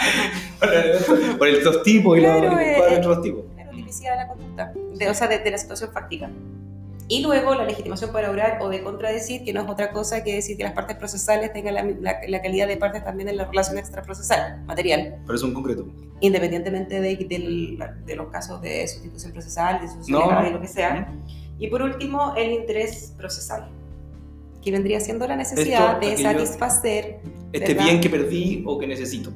por 1.39 1.49
el 1.49 1.63
dos 1.63 1.83
tipos 1.83 2.17
y 2.17 2.21
claro, 2.21 2.53
los, 2.53 2.61
eh, 2.61 3.01
dos 3.03 3.23
tipos 3.23 3.45
de 4.11 4.17
la 4.17 4.29
conducta, 4.29 4.73
de, 4.95 5.09
o 5.09 5.15
sea, 5.15 5.29
de, 5.29 5.51
la 5.51 5.59
situación 5.59 5.91
fáctica. 5.93 6.31
Y 7.07 7.23
luego 7.23 7.55
la 7.55 7.65
legitimación 7.65 8.13
para 8.13 8.31
orar 8.31 8.59
o 8.63 8.71
de 8.71 8.83
contradecir, 8.83 9.45
que 9.45 9.53
no 9.53 9.63
es 9.63 9.69
otra 9.69 9.91
cosa 9.91 10.25
que 10.25 10.35
decir 10.35 10.57
que 10.57 10.63
las 10.63 10.73
partes 10.73 10.97
procesales 10.97 11.53
tengan 11.53 11.75
la, 11.75 12.21
la, 12.27 12.43
calidad 12.43 12.67
de 12.67 12.79
partes 12.79 13.05
también 13.05 13.29
en 13.29 13.37
la 13.37 13.45
relación 13.45 13.77
extraprocesal, 13.77 14.63
material. 14.65 15.17
Pero 15.27 15.37
es 15.37 15.43
un 15.43 15.53
concreto. 15.53 15.87
Independientemente 16.21 17.01
de, 17.01 17.17
de, 18.07 18.17
los 18.17 18.29
casos 18.29 18.63
de 18.63 18.89
sustitución 18.89 19.33
procesal, 19.33 19.83
de 19.83 19.89
sustitución 19.89 20.35
no. 20.35 20.51
lo 20.51 20.61
que 20.61 20.69
sea. 20.69 21.13
Y 21.59 21.69
por 21.69 21.83
último, 21.83 22.35
el 22.37 22.53
interés 22.53 23.13
procesal, 23.19 23.69
que 24.63 24.71
vendría 24.71 24.99
siendo 25.01 25.27
la 25.27 25.37
necesidad 25.37 26.01
de 26.01 26.17
satisfacer. 26.17 27.21
Este 27.53 27.75
bien 27.75 28.01
que 28.01 28.09
perdí 28.09 28.63
o 28.67 28.79
que 28.79 28.87
necesito. 28.87 29.31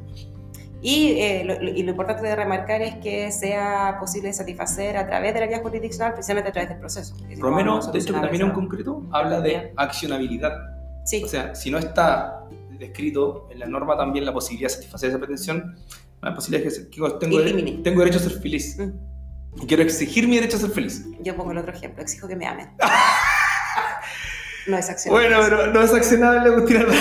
Y, 0.81 1.19
eh, 1.19 1.43
lo, 1.45 1.55
y, 1.69 1.83
lo, 1.83 1.91
importante 1.91 2.23
de 2.23 2.37
remarcar 2.37 2.83
es 2.83 2.97
que 2.97 3.33
sea 3.33 3.97
posible 3.99 4.33
satisfacer 4.33 4.97
a 4.97 5.07
través 5.07 5.35
de 5.35 5.41
la 5.41 5.47
vía 5.47 5.59
jurisdiccional, 5.59 6.13
precisamente 6.13 6.51
a 6.51 6.53
través 6.53 6.69
del 6.71 6.79
proceso. 6.79 7.17
Romero, 7.39 7.81
de 7.81 7.99
hecho, 7.99 8.13
también 8.13 8.43
en 8.43 8.51
concreto 8.53 9.03
habla 9.11 9.41
de 9.41 9.73
accionabilidad. 9.77 10.53
Sí. 11.05 11.25
O 11.25 11.29
sea, 11.29 11.55
si 11.55 11.71
no 11.71 11.79
está 11.79 12.45
descrito 12.79 13.49
en 13.51 13.59
la 13.59 13.67
norma 13.67 13.97
también 13.97 14.25
la 14.25 14.33
posibilidad 14.33 14.69
de 14.69 14.75
satisfacer 14.75 15.11
esa 15.11 15.19
pretensión, 15.19 15.77
la 16.23 16.35
posibilidad 16.35 16.67
es 16.67 16.79
que, 16.79 17.01
tengo, 17.19 17.39
tengo 17.83 18.01
derecho 18.01 18.19
a 18.19 18.23
ser 18.23 18.41
feliz. 18.41 18.79
Mm. 18.79 19.63
Y 19.63 19.67
quiero 19.67 19.83
exigir 19.83 20.29
mi 20.29 20.37
derecho 20.37 20.57
a 20.59 20.61
ser 20.61 20.71
feliz. 20.71 21.05
Yo 21.21 21.35
pongo 21.35 21.53
el 21.53 21.59
otro 21.59 21.73
ejemplo, 21.73 22.03
exijo 22.03 22.29
que 22.29 22.37
me 22.37 22.47
amen. 22.47 22.69
no 24.69 24.79
es 24.79 24.89
accionable. 24.89 25.29
Bueno, 25.29 25.45
pero 25.49 25.73
no 25.73 25.83
es 25.83 25.93
accionable, 25.93 26.51
Agustín. 26.51 26.85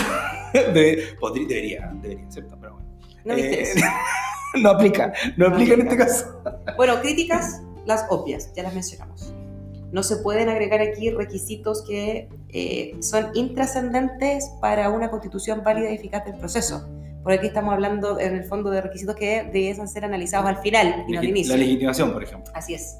De, 0.54 1.16
podría, 1.20 1.48
debería, 1.48 1.92
debería, 2.02 2.32
¿cierto? 2.32 2.58
No, 3.28 3.34
eh, 3.34 3.74
no 4.62 4.70
aplica, 4.70 5.12
no, 5.36 5.48
aplica 5.48 5.74
en 5.74 5.82
este 5.82 5.98
caso. 5.98 6.42
Bueno, 6.78 7.02
críticas, 7.02 7.62
las 7.86 8.06
obvias, 8.10 8.54
ya 8.56 8.63
las 8.63 8.74
mencionamos. 8.74 9.34
No 9.92 10.04
se 10.04 10.18
pueden 10.18 10.48
agregar 10.50 10.82
aquí 10.82 11.10
requisitos 11.10 11.84
que 11.88 12.30
eh, 12.50 12.96
son 13.02 13.32
intrascendentes 13.34 14.52
para 14.62 14.90
una 14.90 15.10
constitución 15.10 15.63
válida 15.63 15.90
y 15.92 15.96
eficaz 15.96 16.26
del 16.26 16.36
proceso. 16.36 16.88
Por 17.28 17.34
aquí 17.34 17.48
estamos 17.48 17.74
hablando 17.74 18.22
en 18.22 18.36
el 18.36 18.46
fondo 18.46 18.70
de 18.70 18.80
requisitos 18.80 19.13
que 19.18 19.44
deben 19.52 19.86
ser 19.90 20.06
analizados 20.06 20.48
al 20.48 20.60
final 20.60 21.04
y 21.10 21.12
no 21.12 21.20
al 21.20 21.26
inicio. 21.26 21.56
La 21.56 21.60
legitimación, 21.60 22.13
por 22.13 22.24
ejemplo. 22.24 22.50
Así 22.56 22.74
es. 22.74 23.00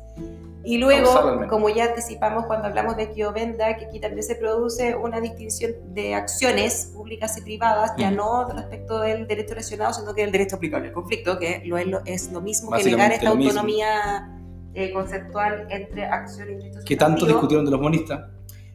Y 0.66 0.80
luego, 0.80 1.48
como 1.48 1.70
ya 1.70 1.86
anticipamos 1.86 2.46
cuando 2.46 2.68
hablamos 2.68 2.98
de 2.98 3.10
Kiovenda, 3.10 3.78
que 3.78 3.86
aquí 3.86 4.02
también 4.02 4.24
se 4.24 4.36
produce 4.36 4.98
una 4.98 5.22
distinción 5.22 5.72
de 5.94 6.14
acciones 6.14 6.92
públicas 6.94 7.38
y 7.38 7.42
privadas, 7.42 7.94
ya 7.98 8.12
no 8.12 8.50
respecto 8.50 9.00
del 9.00 9.28
derecho 9.28 9.52
relacionado, 9.52 9.94
sino 9.94 10.14
que 10.14 10.24
del 10.24 10.34
derecho 10.34 10.58
aplicable 10.58 10.90
al 10.90 10.94
conflicto, 10.94 11.40
que 11.40 11.62
lo 11.64 11.78
es, 11.78 11.88
lo, 11.88 12.02
es 12.04 12.30
lo 12.34 12.42
mismo 12.42 12.72
que 12.72 12.84
negar 12.84 13.14
esta 13.14 13.30
autonomía 13.30 14.42
eh, 14.74 14.92
conceptual 14.92 15.68
entre 15.70 16.06
acción 16.06 16.50
y 16.50 16.56
derecho 16.56 16.80
Que 16.86 16.98
tanto 16.98 17.26
discutieron 17.26 17.64
de 17.64 17.72
los 17.72 17.80
monistas. 17.80 18.26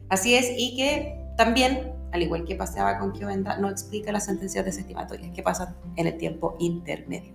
Así 0.09 0.33
es, 0.33 0.51
y 0.57 0.75
que 0.77 1.15
también, 1.37 1.93
al 2.13 2.21
igual 2.21 2.45
que 2.45 2.55
pasaba 2.55 2.99
con 2.99 3.11
Kiovenda, 3.11 3.57
no 3.57 3.69
explica 3.69 4.11
las 4.11 4.25
sentencias 4.25 4.63
desestimatorias 4.63 5.31
que 5.33 5.41
pasan 5.41 5.75
en 5.95 6.05
el 6.07 6.17
tiempo 6.17 6.55
intermedio. 6.59 7.33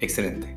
Excelente. 0.00 0.56